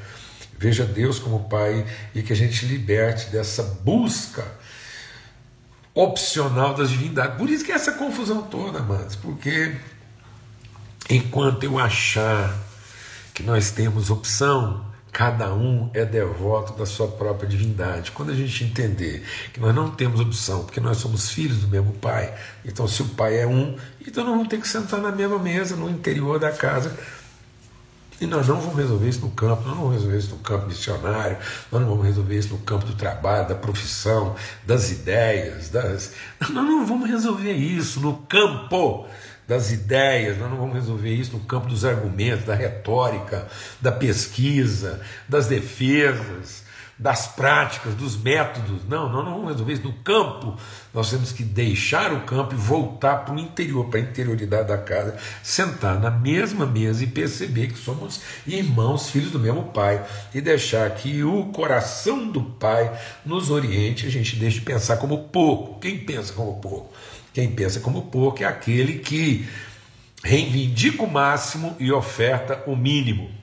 veja 0.57 0.85
Deus 0.85 1.19
como 1.19 1.49
Pai 1.49 1.85
e 2.15 2.21
que 2.21 2.33
a 2.33 2.35
gente 2.35 2.65
liberte 2.65 3.29
dessa 3.29 3.61
busca 3.63 4.45
opcional 5.93 6.73
das 6.73 6.89
divindades. 6.89 7.37
Por 7.37 7.49
isso 7.49 7.63
que 7.65 7.71
é 7.71 7.75
essa 7.75 7.93
confusão 7.93 8.43
toda, 8.43 8.79
amados, 8.79 9.15
porque 9.15 9.75
enquanto 11.09 11.63
eu 11.63 11.77
achar 11.77 12.57
que 13.33 13.43
nós 13.43 13.71
temos 13.71 14.09
opção, 14.09 14.91
Cada 15.11 15.53
um 15.53 15.89
é 15.93 16.05
devoto 16.05 16.71
da 16.73 16.85
sua 16.85 17.05
própria 17.05 17.47
divindade. 17.47 18.11
Quando 18.11 18.31
a 18.31 18.33
gente 18.33 18.63
entender 18.63 19.25
que 19.51 19.59
nós 19.59 19.75
não 19.75 19.91
temos 19.91 20.21
opção, 20.21 20.63
porque 20.63 20.79
nós 20.79 20.97
somos 20.97 21.29
filhos 21.29 21.57
do 21.57 21.67
mesmo 21.67 21.91
Pai, 21.93 22.33
então 22.63 22.87
se 22.87 23.01
o 23.01 23.09
Pai 23.09 23.37
é 23.37 23.45
um, 23.45 23.75
então 24.07 24.23
nós 24.23 24.33
vamos 24.33 24.47
ter 24.47 24.61
que 24.61 24.67
sentar 24.67 25.01
na 25.01 25.11
mesma 25.11 25.37
mesa, 25.37 25.75
no 25.75 25.89
interior 25.89 26.39
da 26.39 26.51
casa. 26.51 26.97
E 28.21 28.27
nós 28.27 28.47
não 28.47 28.61
vamos 28.61 28.77
resolver 28.77 29.09
isso 29.09 29.21
no 29.21 29.31
campo, 29.31 29.63
nós 29.63 29.75
não 29.75 29.83
vamos 29.83 29.93
resolver 29.95 30.17
isso 30.19 30.29
no 30.29 30.37
campo 30.37 30.67
missionário, 30.67 31.37
nós 31.71 31.81
não 31.81 31.89
vamos 31.89 32.05
resolver 32.05 32.37
isso 32.37 32.49
no 32.49 32.59
campo 32.59 32.85
do 32.85 32.93
trabalho, 32.93 33.47
da 33.47 33.55
profissão, 33.55 34.35
das 34.63 34.91
ideias, 34.91 35.69
das. 35.69 36.13
Nós 36.39 36.51
não 36.51 36.85
vamos 36.85 37.09
resolver 37.09 37.53
isso 37.53 37.99
no 37.99 38.17
campo 38.17 39.07
das 39.47 39.71
ideias, 39.71 40.37
nós 40.37 40.51
não 40.51 40.57
vamos 40.57 40.75
resolver 40.75 41.09
isso 41.09 41.33
no 41.33 41.39
campo 41.39 41.67
dos 41.67 41.83
argumentos, 41.83 42.45
da 42.45 42.53
retórica, 42.53 43.47
da 43.81 43.91
pesquisa, 43.91 45.01
das 45.27 45.47
defesas, 45.47 46.63
das 47.01 47.25
práticas, 47.27 47.95
dos 47.95 48.15
métodos. 48.15 48.83
Não, 48.87 49.09
nós 49.09 49.25
não 49.25 49.33
vamos 49.33 49.49
resolver 49.49 49.73
isso 49.73 49.83
no 49.83 49.93
campo. 49.93 50.55
Nós 50.93 51.09
temos 51.09 51.31
que 51.31 51.43
deixar 51.43 52.13
o 52.13 52.21
campo 52.21 52.53
e 52.53 52.57
voltar 52.57 53.25
para 53.25 53.33
o 53.33 53.39
interior, 53.39 53.87
para 53.89 53.99
a 53.99 54.03
interioridade 54.03 54.67
da 54.67 54.77
casa, 54.77 55.17
sentar 55.41 55.99
na 55.99 56.11
mesma 56.11 56.65
mesa 56.65 57.03
e 57.03 57.07
perceber 57.07 57.67
que 57.67 57.77
somos 57.79 58.21
irmãos, 58.45 59.09
filhos 59.09 59.31
do 59.31 59.39
mesmo 59.39 59.63
Pai, 59.71 60.05
e 60.33 60.39
deixar 60.39 60.91
que 60.91 61.23
o 61.23 61.45
coração 61.45 62.27
do 62.27 62.43
Pai 62.43 62.91
nos 63.25 63.49
oriente, 63.49 64.05
a 64.05 64.11
gente 64.11 64.35
deixe 64.35 64.59
de 64.59 64.65
pensar 64.65 64.97
como 64.97 65.23
pouco. 65.29 65.79
Quem 65.79 65.97
pensa 65.97 66.33
como 66.33 66.59
pouco? 66.61 66.93
Quem 67.33 67.49
pensa 67.49 67.79
como 67.79 68.03
porco 68.03 68.43
é 68.43 68.45
aquele 68.45 68.99
que 68.99 69.47
reivindica 70.23 71.03
o 71.03 71.11
máximo 71.11 71.75
e 71.79 71.91
oferta 71.91 72.61
o 72.67 72.75
mínimo. 72.75 73.40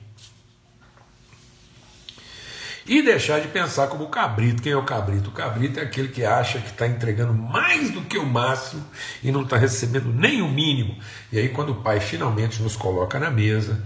E 2.89 3.03
deixar 3.03 3.39
de 3.39 3.47
pensar 3.47 3.87
como 3.87 4.05
o 4.05 4.09
cabrito. 4.09 4.63
Quem 4.63 4.71
é 4.71 4.75
o 4.75 4.83
cabrito? 4.83 5.29
O 5.29 5.33
cabrito 5.33 5.79
é 5.79 5.83
aquele 5.83 6.07
que 6.07 6.25
acha 6.25 6.57
que 6.59 6.71
está 6.71 6.87
entregando 6.87 7.33
mais 7.33 7.91
do 7.91 8.01
que 8.01 8.17
o 8.17 8.25
máximo 8.25 8.83
e 9.21 9.31
não 9.31 9.43
está 9.43 9.57
recebendo 9.57 10.11
nem 10.11 10.41
o 10.41 10.49
mínimo. 10.49 10.97
E 11.31 11.37
aí, 11.37 11.49
quando 11.49 11.69
o 11.69 11.83
Pai 11.83 11.99
finalmente 11.99 12.63
nos 12.63 12.75
coloca 12.75 13.19
na 13.19 13.29
mesa 13.29 13.85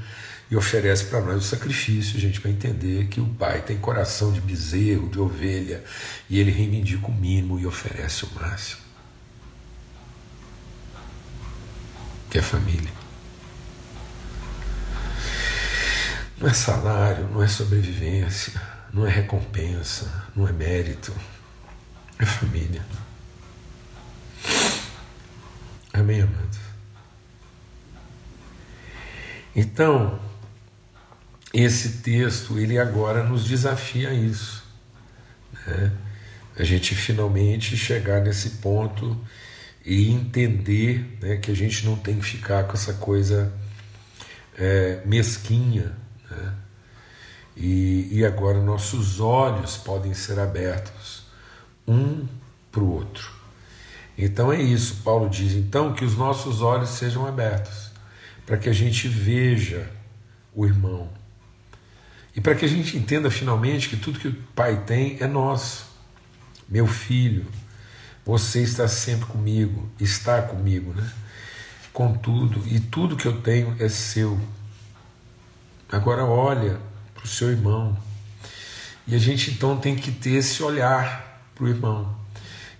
e 0.50 0.56
oferece 0.56 1.06
para 1.06 1.20
nós 1.20 1.36
o 1.36 1.42
sacrifício, 1.42 2.16
a 2.18 2.22
gente 2.22 2.40
vai 2.40 2.54
entender 2.54 3.08
que 3.08 3.20
o 3.20 3.26
Pai 3.26 3.62
tem 3.62 3.78
coração 3.78 4.32
de 4.32 4.40
bezerro, 4.40 5.10
de 5.10 5.20
ovelha, 5.20 5.84
e 6.30 6.40
ele 6.40 6.52
reivindica 6.52 7.08
o 7.08 7.12
mínimo 7.12 7.60
e 7.60 7.68
oferece 7.68 8.24
o 8.24 8.30
máximo. 8.40 8.84
que 12.34 12.40
é 12.40 12.42
família. 12.42 12.90
Não 16.36 16.50
é 16.50 16.54
salário, 16.54 17.30
não 17.32 17.44
é 17.44 17.48
sobrevivência, 17.48 18.60
não 18.94 19.08
é 19.08 19.10
recompensa, 19.10 20.30
não 20.36 20.48
é 20.48 20.52
mérito, 20.52 21.14
é 22.20 22.26
família. 22.26 22.86
Amém, 25.92 26.22
amados? 26.22 26.60
Então, 29.56 30.20
esse 31.54 32.02
texto, 32.02 32.60
ele 32.60 32.78
agora 32.78 33.24
nos 33.24 33.46
desafia 33.46 34.10
a 34.10 34.14
isso. 34.14 34.64
Né? 35.66 35.92
A 36.56 36.64
gente 36.64 36.94
finalmente 36.94 37.76
chegar 37.76 38.22
nesse 38.22 38.52
ponto 38.52 39.20
e 39.86 40.10
entender 40.12 41.18
né, 41.22 41.38
que 41.38 41.52
a 41.52 41.56
gente 41.56 41.86
não 41.86 41.96
tem 41.96 42.20
que 42.20 42.26
ficar 42.26 42.64
com 42.66 42.74
essa 42.74 42.94
coisa 42.94 43.52
é, 44.58 45.02
mesquinha. 45.06 45.96
Né? 46.30 46.54
E, 47.56 48.08
e 48.12 48.26
agora 48.26 48.60
nossos 48.60 49.20
olhos 49.20 49.78
podem 49.78 50.14
ser 50.14 50.40
abertos 50.40 51.24
um 51.88 52.28
para 52.72 52.82
o 52.82 52.92
outro. 52.92 53.32
Então 54.18 54.52
é 54.52 54.62
isso, 54.62 55.02
Paulo 55.04 55.30
diz 55.30 55.54
então 55.54 55.94
que 55.94 56.06
os 56.06 56.16
nossos 56.16 56.62
olhos 56.62 56.90
sejam 56.90 57.26
abertos, 57.26 57.92
para 58.46 58.58
que 58.58 58.70
a 58.70 58.74
gente 58.74 59.08
veja 59.08 59.90
o 60.54 60.66
irmão. 60.66 61.10
E 62.36 62.42
para 62.42 62.56
que 62.56 62.66
a 62.66 62.68
gente 62.68 62.98
entenda 62.98 63.30
finalmente 63.30 63.90
que 63.90 63.98
tudo 63.98 64.20
que 64.20 64.28
o 64.28 64.36
Pai 64.56 64.84
tem 64.86 65.18
é 65.20 65.28
nosso. 65.28 65.86
Meu 66.68 66.88
filho, 66.88 67.46
você 68.26 68.62
está 68.62 68.88
sempre 68.88 69.28
comigo, 69.28 69.90
está 70.00 70.42
comigo, 70.42 70.94
né? 70.94 71.12
Contudo, 71.92 72.64
e 72.66 72.80
tudo 72.80 73.16
que 73.16 73.28
eu 73.28 73.42
tenho 73.42 73.76
é 73.80 73.88
seu. 73.88 74.40
Agora 75.92 76.26
olha 76.26 76.80
para 77.24 77.28
o 77.28 77.30
seu 77.30 77.50
irmão. 77.50 77.98
E 79.08 79.16
a 79.16 79.18
gente 79.18 79.52
então 79.52 79.78
tem 79.78 79.96
que 79.96 80.12
ter 80.12 80.32
esse 80.32 80.62
olhar 80.62 81.42
para 81.56 81.64
o 81.64 81.70
irmão. 81.70 82.14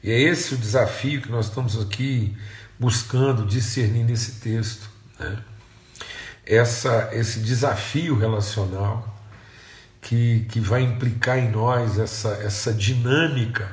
E 0.04 0.12
é 0.12 0.20
esse 0.20 0.54
o 0.54 0.58
desafio 0.58 1.22
que 1.22 1.32
nós 1.32 1.48
estamos 1.48 1.82
aqui 1.82 2.36
buscando 2.78 3.46
discernir 3.46 4.04
nesse 4.04 4.42
texto. 4.42 4.90
Né? 5.18 5.40
Essa, 6.46 7.10
esse 7.14 7.40
desafio 7.40 8.18
relacional 8.18 9.18
que, 10.02 10.46
que 10.50 10.60
vai 10.60 10.82
implicar 10.82 11.38
em 11.38 11.50
nós 11.50 11.98
essa, 11.98 12.34
essa 12.44 12.74
dinâmica 12.74 13.70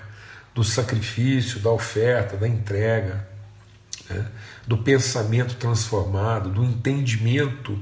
do 0.55 0.63
sacrifício, 0.63 1.59
da 1.59 1.71
oferta, 1.71 2.37
da 2.37 2.47
entrega. 2.47 3.29
né? 4.09 4.25
do 4.69 4.79
pensamento 4.79 5.57
transformado, 5.57 6.51
do 6.51 6.63
entendimento 6.63 7.77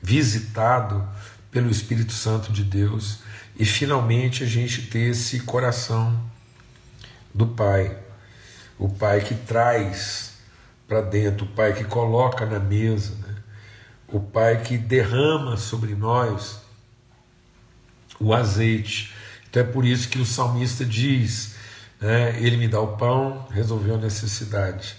visitado 0.00 1.04
pelo 1.50 1.70
Espírito 1.70 2.12
Santo 2.12 2.52
de 2.52 2.62
Deus 2.62 3.20
e 3.58 3.64
finalmente 3.64 4.44
a 4.44 4.46
gente 4.46 4.82
ter 4.82 5.10
esse 5.10 5.40
coração 5.40 6.20
do 7.34 7.46
Pai, 7.46 7.96
o 8.78 8.88
Pai 8.88 9.20
que 9.20 9.34
traz 9.34 10.34
para 10.86 11.00
dentro, 11.00 11.44
o 11.44 11.48
Pai 11.48 11.72
que 11.72 11.84
coloca 11.84 12.46
na 12.46 12.58
mesa, 12.58 13.14
né? 13.26 13.36
o 14.06 14.20
Pai 14.20 14.62
que 14.62 14.78
derrama 14.78 15.56
sobre 15.56 15.94
nós 15.94 16.60
o 18.20 18.32
azeite. 18.32 19.12
Então 19.48 19.62
é 19.62 19.66
por 19.66 19.84
isso 19.84 20.08
que 20.08 20.18
o 20.18 20.24
salmista 20.24 20.84
diz: 20.84 21.56
né, 22.00 22.40
Ele 22.40 22.56
me 22.56 22.68
dá 22.68 22.80
o 22.80 22.96
pão, 22.96 23.46
resolveu 23.50 23.96
a 23.96 23.98
necessidade. 23.98 24.96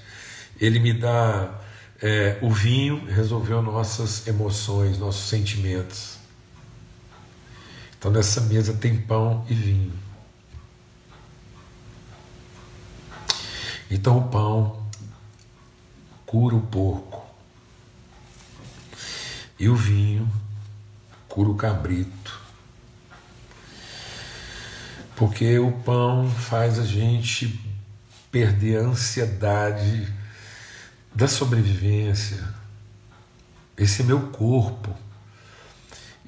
Ele 0.60 0.80
me 0.80 0.94
dá 0.94 1.60
é, 2.02 2.38
o 2.42 2.52
vinho, 2.52 3.06
resolveu 3.06 3.62
nossas 3.62 4.28
emoções, 4.28 4.98
nossos 4.98 5.30
sentimentos. 5.30 6.19
Então 8.00 8.10
nessa 8.10 8.40
mesa 8.40 8.74
tem 8.74 8.98
pão 8.98 9.46
e 9.50 9.54
vinho. 9.54 9.94
Então 13.92 14.20
o 14.20 14.30
pão 14.30 14.88
cura 16.26 16.56
o 16.56 16.62
porco. 16.62 17.28
E 19.60 19.68
o 19.68 19.76
vinho 19.76 20.32
cura 21.28 21.50
o 21.50 21.56
cabrito. 21.56 22.40
Porque 25.18 25.60
o 25.60 25.74
pão 25.74 26.32
faz 26.32 26.80
a 26.80 26.86
gente 26.86 27.60
perder 28.32 28.78
a 28.78 28.88
ansiedade 28.88 30.08
da 31.14 31.28
sobrevivência. 31.28 32.48
Esse 33.76 34.04
é 34.04 34.06
meu 34.06 34.28
corpo. 34.28 34.96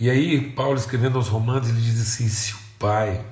E 0.02 0.10
aí, 0.10 0.42
Paulo 0.54 0.80
escrevendo 0.80 1.20
aos 1.20 1.28
Romanos, 1.28 1.70
ele 1.70 1.80
diz 1.80 2.02
assim: 2.02 2.28
se 2.28 2.56
o 2.56 2.58
Pai 2.80 3.24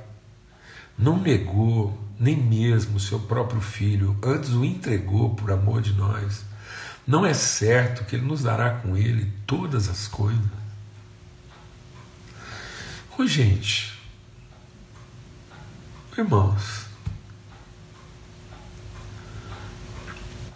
não 0.95 1.19
negou 1.19 1.99
nem 2.19 2.37
mesmo 2.37 2.97
o 2.97 2.99
seu 2.99 3.19
próprio 3.21 3.59
filho, 3.59 4.15
antes 4.21 4.51
o 4.51 4.63
entregou 4.63 5.33
por 5.33 5.51
amor 5.51 5.81
de 5.81 5.93
nós, 5.93 6.45
não 7.07 7.25
é 7.25 7.33
certo 7.33 8.05
que 8.05 8.15
ele 8.15 8.27
nos 8.27 8.43
dará 8.43 8.69
com 8.69 8.95
ele 8.95 9.33
todas 9.47 9.89
as 9.89 10.07
coisas? 10.07 10.45
Ô, 13.17 13.25
gente, 13.25 13.99
irmãos, 16.15 16.85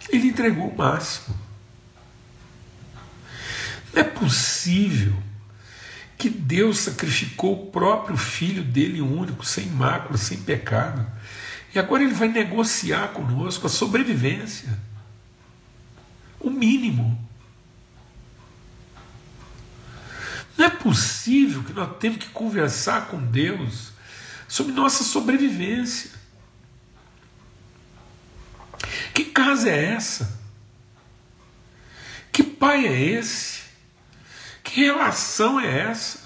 ele 0.08 0.28
entregou 0.28 0.68
o 0.68 0.78
máximo. 0.78 1.36
Não 3.92 4.00
é 4.00 4.04
possível 4.04 5.20
que 6.16 6.28
Deus 6.30 6.78
sacrificou 6.78 7.52
o 7.52 7.70
próprio 7.70 8.16
filho 8.16 8.62
dele 8.62 9.00
único, 9.00 9.44
sem 9.44 9.66
mácula, 9.66 10.16
sem 10.16 10.38
pecado, 10.38 11.06
e 11.74 11.78
agora 11.78 12.04
ele 12.04 12.14
vai 12.14 12.28
negociar 12.28 13.08
conosco 13.08 13.66
a 13.66 13.70
sobrevivência. 13.70 14.68
O 16.38 16.50
mínimo. 16.50 17.18
Não 20.56 20.66
é 20.66 20.70
possível 20.70 21.64
que 21.64 21.72
nós 21.72 21.98
temos 21.98 22.18
que 22.18 22.28
conversar 22.28 23.08
com 23.08 23.20
Deus 23.20 23.92
sobre 24.46 24.72
nossa 24.72 25.02
sobrevivência. 25.02 26.10
Que 29.12 29.24
casa 29.24 29.68
é 29.68 29.94
essa? 29.94 30.40
Que 32.30 32.44
pai 32.44 32.86
é 32.86 33.00
esse? 33.00 33.63
Que 34.74 34.86
relação 34.86 35.60
é 35.60 35.82
essa? 35.82 36.18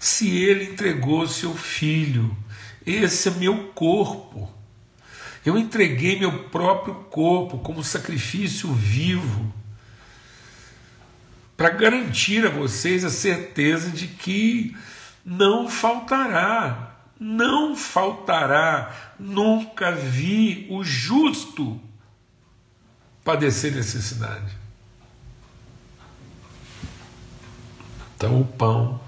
Se 0.00 0.36
ele 0.36 0.72
entregou 0.72 1.28
seu 1.28 1.54
filho, 1.54 2.36
esse 2.84 3.28
é 3.28 3.30
meu 3.30 3.68
corpo. 3.68 4.52
Eu 5.46 5.56
entreguei 5.56 6.18
meu 6.18 6.48
próprio 6.48 6.92
corpo 7.04 7.58
como 7.58 7.84
sacrifício 7.84 8.72
vivo 8.72 9.54
para 11.56 11.70
garantir 11.70 12.44
a 12.44 12.50
vocês 12.50 13.04
a 13.04 13.10
certeza 13.10 13.90
de 13.90 14.08
que 14.08 14.76
não 15.24 15.68
faltará, 15.68 16.96
não 17.16 17.76
faltará, 17.76 19.14
nunca 19.20 19.92
vi 19.92 20.66
o 20.68 20.82
justo 20.82 21.80
padecer 23.28 23.74
necessidade. 23.74 24.56
Então 28.16 28.40
o 28.40 28.44
pão 28.46 28.98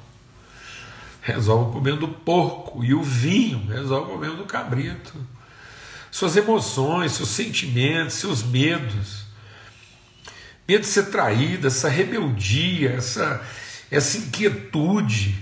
resolve 1.23 1.71
o 1.71 1.73
problema 1.73 1.99
do 1.99 2.09
porco 2.09 2.85
e 2.85 2.93
o 2.93 3.03
vinho 3.03 3.67
resolve 3.67 4.05
o 4.05 4.09
problema 4.11 4.37
do 4.37 4.45
cabrito. 4.45 5.15
Suas 6.11 6.37
emoções, 6.37 7.13
seus 7.13 7.31
sentimentos, 7.31 8.17
seus 8.17 8.43
medos 8.43 9.25
medo 10.69 10.83
de 10.83 10.87
ser 10.87 11.07
traída, 11.07 11.69
essa 11.69 11.89
rebeldia, 11.89 12.91
essa, 12.91 13.43
essa 13.91 14.19
inquietude, 14.19 15.35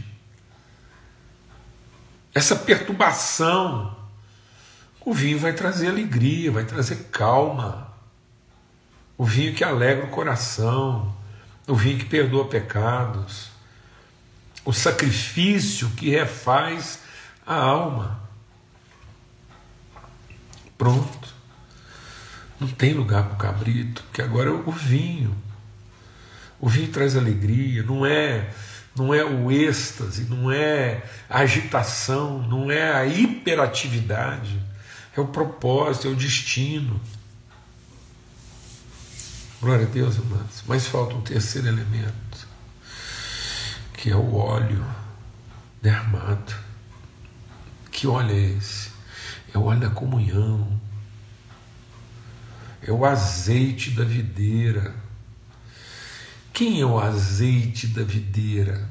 essa 2.33 2.55
perturbação. 2.55 3.99
O 5.05 5.13
vinho 5.13 5.41
vai 5.41 5.53
trazer 5.53 5.89
alegria, 5.89 6.53
vai 6.53 6.65
trazer 6.65 7.09
calma. 7.11 7.88
O 9.19 9.25
vinho 9.25 9.53
que 9.53 9.65
alegra 9.65 10.07
o 10.07 10.11
coração, 10.11 11.15
o 11.67 11.75
vinho 11.75 11.99
que 11.99 12.05
perdoa 12.05 12.47
pecados, 12.47 13.51
o 14.65 14.73
sacrifício 14.73 15.91
que 15.91 16.09
refaz 16.09 17.01
a 17.45 17.57
alma. 17.57 18.21
Pronto. 20.79 21.29
Não 22.61 22.69
tem 22.69 22.95
lugar 22.95 23.25
para 23.25 23.35
o 23.35 23.39
cabrito, 23.39 24.03
porque 24.05 24.23
agora 24.23 24.51
é 24.51 24.53
o 24.53 24.71
vinho. 24.71 25.37
O 26.61 26.69
vinho 26.69 26.91
traz 26.91 27.17
alegria, 27.17 27.83
não 27.83 28.07
é 28.07 28.49
não 28.97 29.15
é 29.15 29.25
o 29.25 29.51
êxtase, 29.51 30.25
não 30.25 30.51
é 30.51 31.03
a 31.31 31.39
agitação, 31.39 32.43
não 32.43 32.71
é 32.71 32.93
a 32.93 33.07
hiperatividade, 33.07 34.61
é 35.17 35.21
o 35.21 35.27
propósito, 35.29 36.09
é 36.09 36.11
o 36.11 36.17
destino. 36.17 37.01
Glória 39.61 39.87
a 39.87 39.91
Deus, 39.91 40.17
amados. 40.19 40.63
Mas 40.69 40.87
falta 40.87 41.17
um 41.17 41.21
terceiro 41.21 41.67
elemento, 41.67 42.47
que 43.95 44.09
é 44.09 44.15
o 44.15 44.37
óleo 44.37 44.85
derramado. 45.83 46.55
Que 47.91 48.07
óleo 48.07 48.31
é 48.31 48.57
esse? 48.57 48.91
É 49.53 49.59
o 49.59 49.65
óleo 49.65 49.81
da 49.81 49.91
comunhão, 49.91 50.81
é 52.81 52.93
o 52.93 53.05
azeite 53.05 53.91
da 53.91 54.05
videira. 54.05 54.95
Quem 56.53 56.81
é 56.81 56.87
o 56.87 57.01
azeite 57.01 57.89
da 57.89 58.05
videira? 58.05 58.89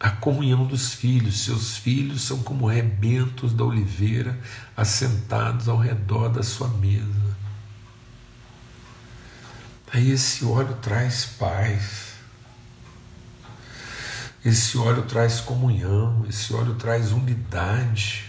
A 0.00 0.10
comunhão 0.10 0.66
dos 0.66 0.94
filhos. 0.94 1.40
Seus 1.40 1.76
filhos 1.76 2.22
são 2.22 2.42
como 2.42 2.66
rebentos 2.66 3.52
da 3.52 3.64
oliveira, 3.64 4.38
assentados 4.74 5.68
ao 5.68 5.76
redor 5.76 6.30
da 6.30 6.42
sua 6.42 6.68
mesa. 6.68 7.31
Aí 9.92 10.10
esse 10.10 10.42
óleo 10.44 10.74
traz 10.80 11.26
paz. 11.26 12.12
Esse 14.42 14.78
óleo 14.78 15.02
traz 15.02 15.38
comunhão, 15.38 16.24
esse 16.28 16.54
óleo 16.54 16.74
traz 16.76 17.12
unidade. 17.12 18.24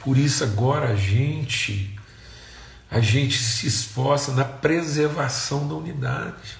Por 0.00 0.16
isso 0.16 0.42
agora 0.42 0.92
a 0.92 0.96
gente 0.96 1.98
a 2.90 3.00
gente 3.00 3.36
se 3.38 3.66
esforça 3.66 4.32
na 4.32 4.44
preservação 4.44 5.66
da 5.66 5.74
unidade. 5.74 6.56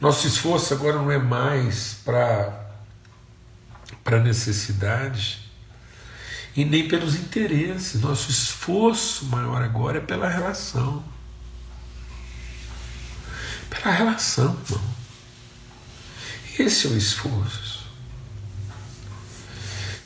Nosso 0.00 0.26
esforço 0.26 0.72
agora 0.72 0.96
não 0.96 1.10
é 1.10 1.18
mais 1.18 1.94
para 2.04 2.66
para 4.04 4.20
necessidade 4.20 5.47
e 6.58 6.64
nem 6.64 6.88
pelos 6.88 7.14
interesses. 7.14 8.00
Nosso 8.00 8.30
esforço 8.30 9.26
maior 9.26 9.62
agora 9.62 9.98
é 9.98 10.00
pela 10.00 10.28
relação. 10.28 11.04
Pela 13.70 13.94
relação, 13.94 14.58
irmão. 14.68 14.98
Esse 16.58 16.88
é 16.88 16.90
o 16.90 16.96
esforço. 16.96 17.86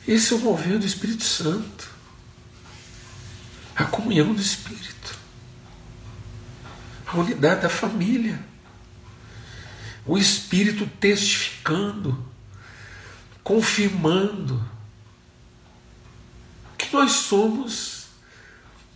Esse 0.07 0.33
é 0.33 0.37
o 0.37 0.39
mover 0.41 0.77
do 0.77 0.85
Espírito 0.85 1.23
Santo 1.23 1.93
a 3.75 3.85
comunhão 3.85 4.35
do 4.35 4.41
Espírito, 4.41 5.17
a 7.07 7.17
unidade 7.17 7.61
da 7.61 7.69
família, 7.69 8.39
o 10.05 10.15
Espírito 10.15 10.85
testificando, 10.99 12.23
confirmando, 13.43 14.63
nós 16.93 17.11
somos 17.11 18.05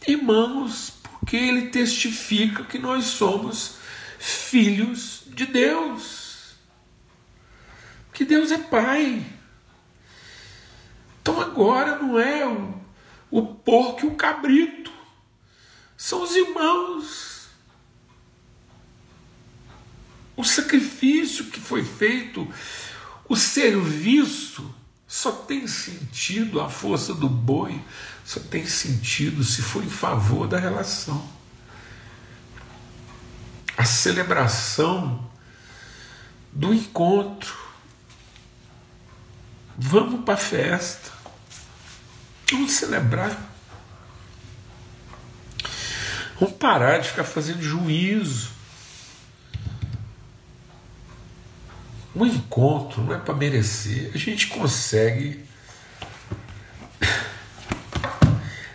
irmãos, 0.08 0.94
porque 1.02 1.36
ele 1.36 1.70
testifica 1.70 2.64
que 2.64 2.78
nós 2.78 3.06
somos 3.06 3.76
filhos 4.18 5.24
de 5.28 5.46
Deus. 5.46 6.56
Que 8.14 8.24
Deus 8.24 8.52
é 8.52 8.58
Pai. 8.58 9.26
Então 11.22 11.42
agora 11.42 11.98
não 11.98 12.18
é 12.18 12.48
o, 12.48 12.80
o 13.30 13.46
porco 13.46 14.06
e 14.06 14.08
o 14.08 14.16
cabrito, 14.16 14.92
são 15.98 16.24
os 16.24 16.36
irmãos. 16.36 17.50
O 20.38 20.44
sacrifício 20.44 21.46
que 21.46 21.60
foi 21.60 21.84
feito, 21.84 22.48
o 23.28 23.36
serviço, 23.36 24.74
só 25.08 25.32
tem 25.32 25.66
sentido, 25.68 26.60
a 26.60 26.70
força 26.70 27.14
do 27.14 27.30
boi 27.30 27.82
só 28.26 28.42
tem 28.42 28.66
sentido 28.66 29.44
se 29.44 29.62
for 29.62 29.82
em 29.84 29.90
favor 29.90 30.48
da 30.48 30.60
relação. 30.60 31.26
A 33.78 33.86
celebração 33.86 35.26
do 36.52 36.74
encontro. 36.74 37.56
Vamos 39.78 40.26
para 40.26 40.34
a 40.34 40.38
festa. 40.38 41.12
Vamos 42.52 42.72
celebrar. 42.72 43.38
Vamos 46.40 46.56
parar 46.58 46.98
de 46.98 47.10
ficar 47.10 47.24
fazendo 47.24 47.62
juízo. 47.62 48.57
Um 52.18 52.26
encontro 52.26 53.04
não 53.04 53.14
é 53.14 53.20
para 53.20 53.36
merecer. 53.36 54.10
A 54.12 54.18
gente 54.18 54.48
consegue. 54.48 55.46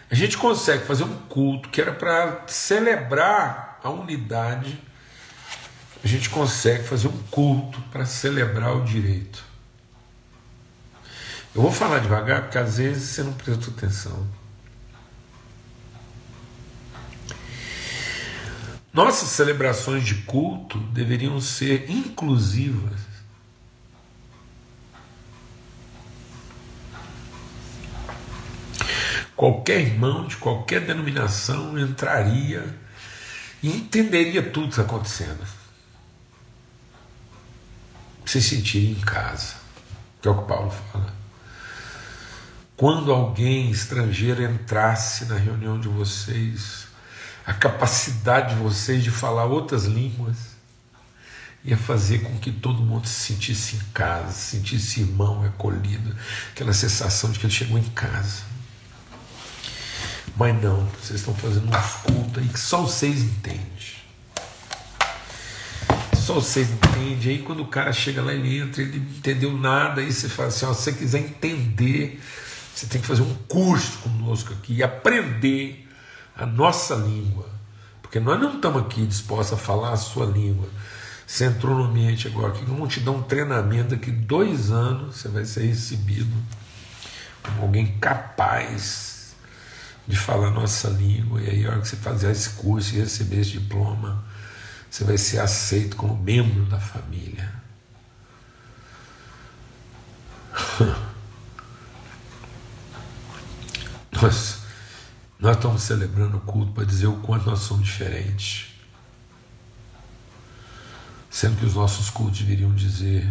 A 0.08 0.14
gente 0.14 0.38
consegue 0.38 0.84
fazer 0.84 1.02
um 1.02 1.18
culto 1.22 1.68
que 1.68 1.80
era 1.80 1.92
para 1.92 2.44
celebrar 2.46 3.80
a 3.82 3.90
unidade. 3.90 4.80
A 6.04 6.06
gente 6.06 6.30
consegue 6.30 6.84
fazer 6.84 7.08
um 7.08 7.18
culto 7.32 7.80
para 7.90 8.06
celebrar 8.06 8.76
o 8.76 8.84
direito. 8.84 9.44
Eu 11.52 11.62
vou 11.62 11.72
falar 11.72 11.98
devagar 11.98 12.42
porque 12.42 12.58
às 12.58 12.76
vezes 12.76 13.10
você 13.10 13.24
não 13.24 13.32
prestou 13.32 13.74
atenção. 13.74 14.24
Nossas 18.92 19.30
celebrações 19.30 20.04
de 20.04 20.14
culto 20.14 20.78
deveriam 20.78 21.40
ser 21.40 21.90
inclusivas. 21.90 23.11
Qualquer 29.42 29.80
irmão 29.80 30.24
de 30.28 30.36
qualquer 30.36 30.82
denominação 30.82 31.76
entraria 31.76 32.64
e 33.60 33.70
entenderia 33.70 34.40
tudo 34.40 34.72
que 34.72 34.80
acontecendo. 34.80 35.44
Se 38.24 38.40
sentiria 38.40 38.92
em 38.92 39.00
casa, 39.00 39.54
que 40.20 40.28
é 40.28 40.30
o 40.30 40.40
que 40.40 40.46
Paulo 40.46 40.70
fala. 40.70 41.12
Quando 42.76 43.12
alguém 43.12 43.68
estrangeiro 43.68 44.44
entrasse 44.44 45.24
na 45.24 45.36
reunião 45.36 45.80
de 45.80 45.88
vocês, 45.88 46.86
a 47.44 47.52
capacidade 47.52 48.54
de 48.54 48.60
vocês 48.60 49.02
de 49.02 49.10
falar 49.10 49.46
outras 49.46 49.86
línguas 49.86 50.52
ia 51.64 51.76
fazer 51.76 52.20
com 52.20 52.38
que 52.38 52.52
todo 52.52 52.80
mundo 52.80 53.08
se 53.08 53.32
sentisse 53.32 53.74
em 53.74 53.80
casa, 53.92 54.30
se 54.30 54.56
sentisse 54.56 55.00
irmão, 55.00 55.44
acolhido, 55.44 56.16
aquela 56.52 56.72
sensação 56.72 57.32
de 57.32 57.40
que 57.40 57.46
ele 57.46 57.52
chegou 57.52 57.76
em 57.76 57.90
casa. 57.90 58.52
Mas 60.36 60.62
não, 60.62 60.86
vocês 61.00 61.20
estão 61.20 61.34
fazendo 61.34 61.68
uns 61.68 61.92
cultos 62.02 62.42
aí 62.42 62.48
que 62.48 62.60
só 62.60 62.82
vocês 62.82 63.20
entendem. 63.20 63.62
Só 66.16 66.34
vocês 66.34 66.70
entendem. 66.70 67.32
Aí 67.32 67.42
quando 67.42 67.62
o 67.62 67.66
cara 67.66 67.92
chega 67.92 68.22
lá, 68.22 68.32
ele 68.32 68.58
entra, 68.58 68.82
ele 68.82 68.98
não 68.98 69.16
entendeu 69.16 69.52
nada, 69.56 70.00
aí 70.00 70.12
você 70.12 70.28
fala 70.28 70.48
assim: 70.48 70.64
ó, 70.66 70.72
se 70.72 70.82
você 70.82 70.92
quiser 70.92 71.18
entender 71.18 72.20
você 72.74 72.86
tem 72.86 73.00
que 73.00 73.06
fazer 73.06 73.22
um 73.22 73.34
curso 73.48 73.98
conosco 73.98 74.52
aqui 74.52 74.74
e 74.74 74.82
aprender 74.82 75.88
a 76.36 76.46
nossa 76.46 76.94
língua. 76.94 77.46
Porque 78.00 78.18
nós 78.18 78.40
não 78.40 78.56
estamos 78.56 78.82
aqui 78.82 79.06
dispostos 79.06 79.58
a 79.58 79.62
falar 79.62 79.92
a 79.92 79.96
sua 79.96 80.26
língua. 80.26 80.68
Você 81.26 81.44
entrou 81.44 81.76
no 81.76 81.84
ambiente 81.84 82.26
agora 82.26 82.52
que 82.52 82.64
vamos 82.64 82.92
te 82.92 83.00
dar 83.00 83.12
um 83.12 83.22
treinamento 83.22 83.90
daqui 83.90 84.10
dois 84.10 84.70
anos, 84.70 85.16
você 85.16 85.28
vai 85.28 85.44
ser 85.44 85.66
recebido 85.66 86.32
como 87.42 87.62
alguém 87.62 87.98
capaz 87.98 89.11
de 90.06 90.16
falar 90.16 90.50
nossa 90.50 90.88
língua. 90.88 91.40
E 91.40 91.50
aí, 91.50 91.66
a 91.66 91.70
hora 91.70 91.80
que 91.80 91.88
você 91.88 91.96
fazer 91.96 92.30
esse 92.30 92.50
curso 92.50 92.94
e 92.94 92.98
receber 92.98 93.40
esse 93.40 93.52
diploma, 93.52 94.24
você 94.90 95.04
vai 95.04 95.16
ser 95.16 95.38
aceito 95.40 95.96
como 95.96 96.16
membro 96.16 96.64
da 96.66 96.78
família. 96.80 97.52
Nós, 104.20 104.58
nós 105.40 105.56
estamos 105.56 105.82
celebrando 105.82 106.36
o 106.36 106.40
culto 106.40 106.72
para 106.72 106.84
dizer 106.84 107.08
o 107.08 107.16
quanto 107.20 107.50
nós 107.50 107.60
somos 107.60 107.86
diferentes. 107.86 108.72
Sendo 111.28 111.58
que 111.58 111.64
os 111.66 111.74
nossos 111.74 112.08
cultos 112.08 112.38
deveriam 112.38 112.72
dizer 112.72 113.28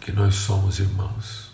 que 0.00 0.12
nós 0.12 0.36
somos 0.36 0.78
irmãos. 0.78 1.45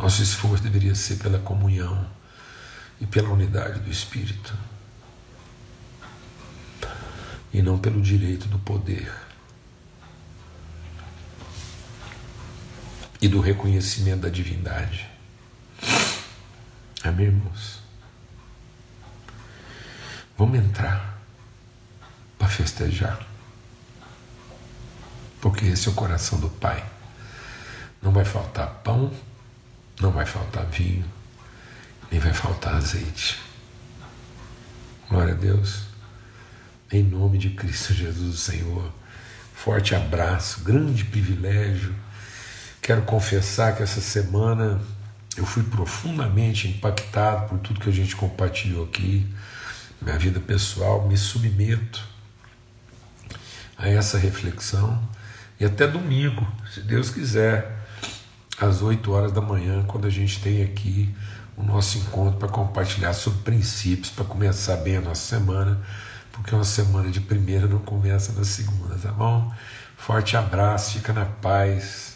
Nosso 0.00 0.22
esforço 0.22 0.62
deveria 0.62 0.94
ser 0.94 1.16
pela 1.16 1.38
comunhão 1.38 2.08
e 3.00 3.06
pela 3.06 3.30
unidade 3.30 3.80
do 3.80 3.90
Espírito, 3.90 4.54
e 7.52 7.60
não 7.60 7.78
pelo 7.78 8.00
direito 8.00 8.46
do 8.48 8.58
poder. 8.58 9.10
e 13.20 13.28
do 13.28 13.40
reconhecimento 13.40 14.22
da 14.22 14.28
divindade. 14.28 15.06
Amém, 17.04 17.26
irmãos? 17.26 17.80
Vamos 20.36 20.58
entrar 20.58 21.18
para 22.38 22.48
festejar. 22.48 23.26
Porque 25.40 25.66
esse 25.66 25.88
é 25.88 25.90
o 25.90 25.94
coração 25.94 26.40
do 26.40 26.48
Pai. 26.48 26.84
Não 28.02 28.12
vai 28.12 28.24
faltar 28.24 28.80
pão, 28.82 29.12
não 30.00 30.10
vai 30.10 30.26
faltar 30.26 30.66
vinho, 30.66 31.04
nem 32.10 32.20
vai 32.20 32.32
faltar 32.32 32.74
azeite. 32.74 33.38
Glória 35.08 35.34
a 35.34 35.36
Deus. 35.36 35.84
Em 36.90 37.02
nome 37.02 37.38
de 37.38 37.50
Cristo 37.50 37.92
Jesus, 37.92 38.40
Senhor. 38.40 38.90
Forte 39.54 39.94
abraço, 39.94 40.60
grande 40.64 41.04
privilégio 41.04 41.94
Quero 42.80 43.02
confessar 43.02 43.76
que 43.76 43.82
essa 43.82 44.00
semana 44.00 44.80
eu 45.36 45.44
fui 45.44 45.62
profundamente 45.62 46.66
impactado 46.66 47.48
por 47.48 47.58
tudo 47.58 47.78
que 47.78 47.88
a 47.90 47.92
gente 47.92 48.16
compartilhou 48.16 48.84
aqui, 48.84 49.26
minha 50.00 50.18
vida 50.18 50.40
pessoal, 50.40 51.06
me 51.06 51.16
submeto 51.16 52.02
a 53.76 53.86
essa 53.88 54.18
reflexão 54.18 55.00
e 55.58 55.64
até 55.64 55.86
domingo, 55.86 56.46
se 56.72 56.80
Deus 56.80 57.10
quiser, 57.10 57.79
às 58.60 58.82
8 58.82 59.10
horas 59.10 59.32
da 59.32 59.40
manhã, 59.40 59.82
quando 59.86 60.06
a 60.06 60.10
gente 60.10 60.40
tem 60.40 60.62
aqui 60.62 61.12
o 61.56 61.62
nosso 61.62 61.98
encontro 61.98 62.38
para 62.38 62.48
compartilhar 62.48 63.12
sobre 63.12 63.40
princípios, 63.40 64.10
para 64.10 64.24
começar 64.24 64.76
bem 64.76 64.96
a 64.96 65.00
nossa 65.00 65.36
semana, 65.36 65.80
porque 66.32 66.54
uma 66.54 66.64
semana 66.64 67.10
de 67.10 67.20
primeira 67.20 67.66
não 67.66 67.78
começa 67.78 68.32
na 68.32 68.44
segunda, 68.44 68.96
tá 68.96 69.12
bom? 69.12 69.52
Forte 69.96 70.36
abraço, 70.36 70.92
fica 70.92 71.12
na 71.12 71.24
paz. 71.26 72.09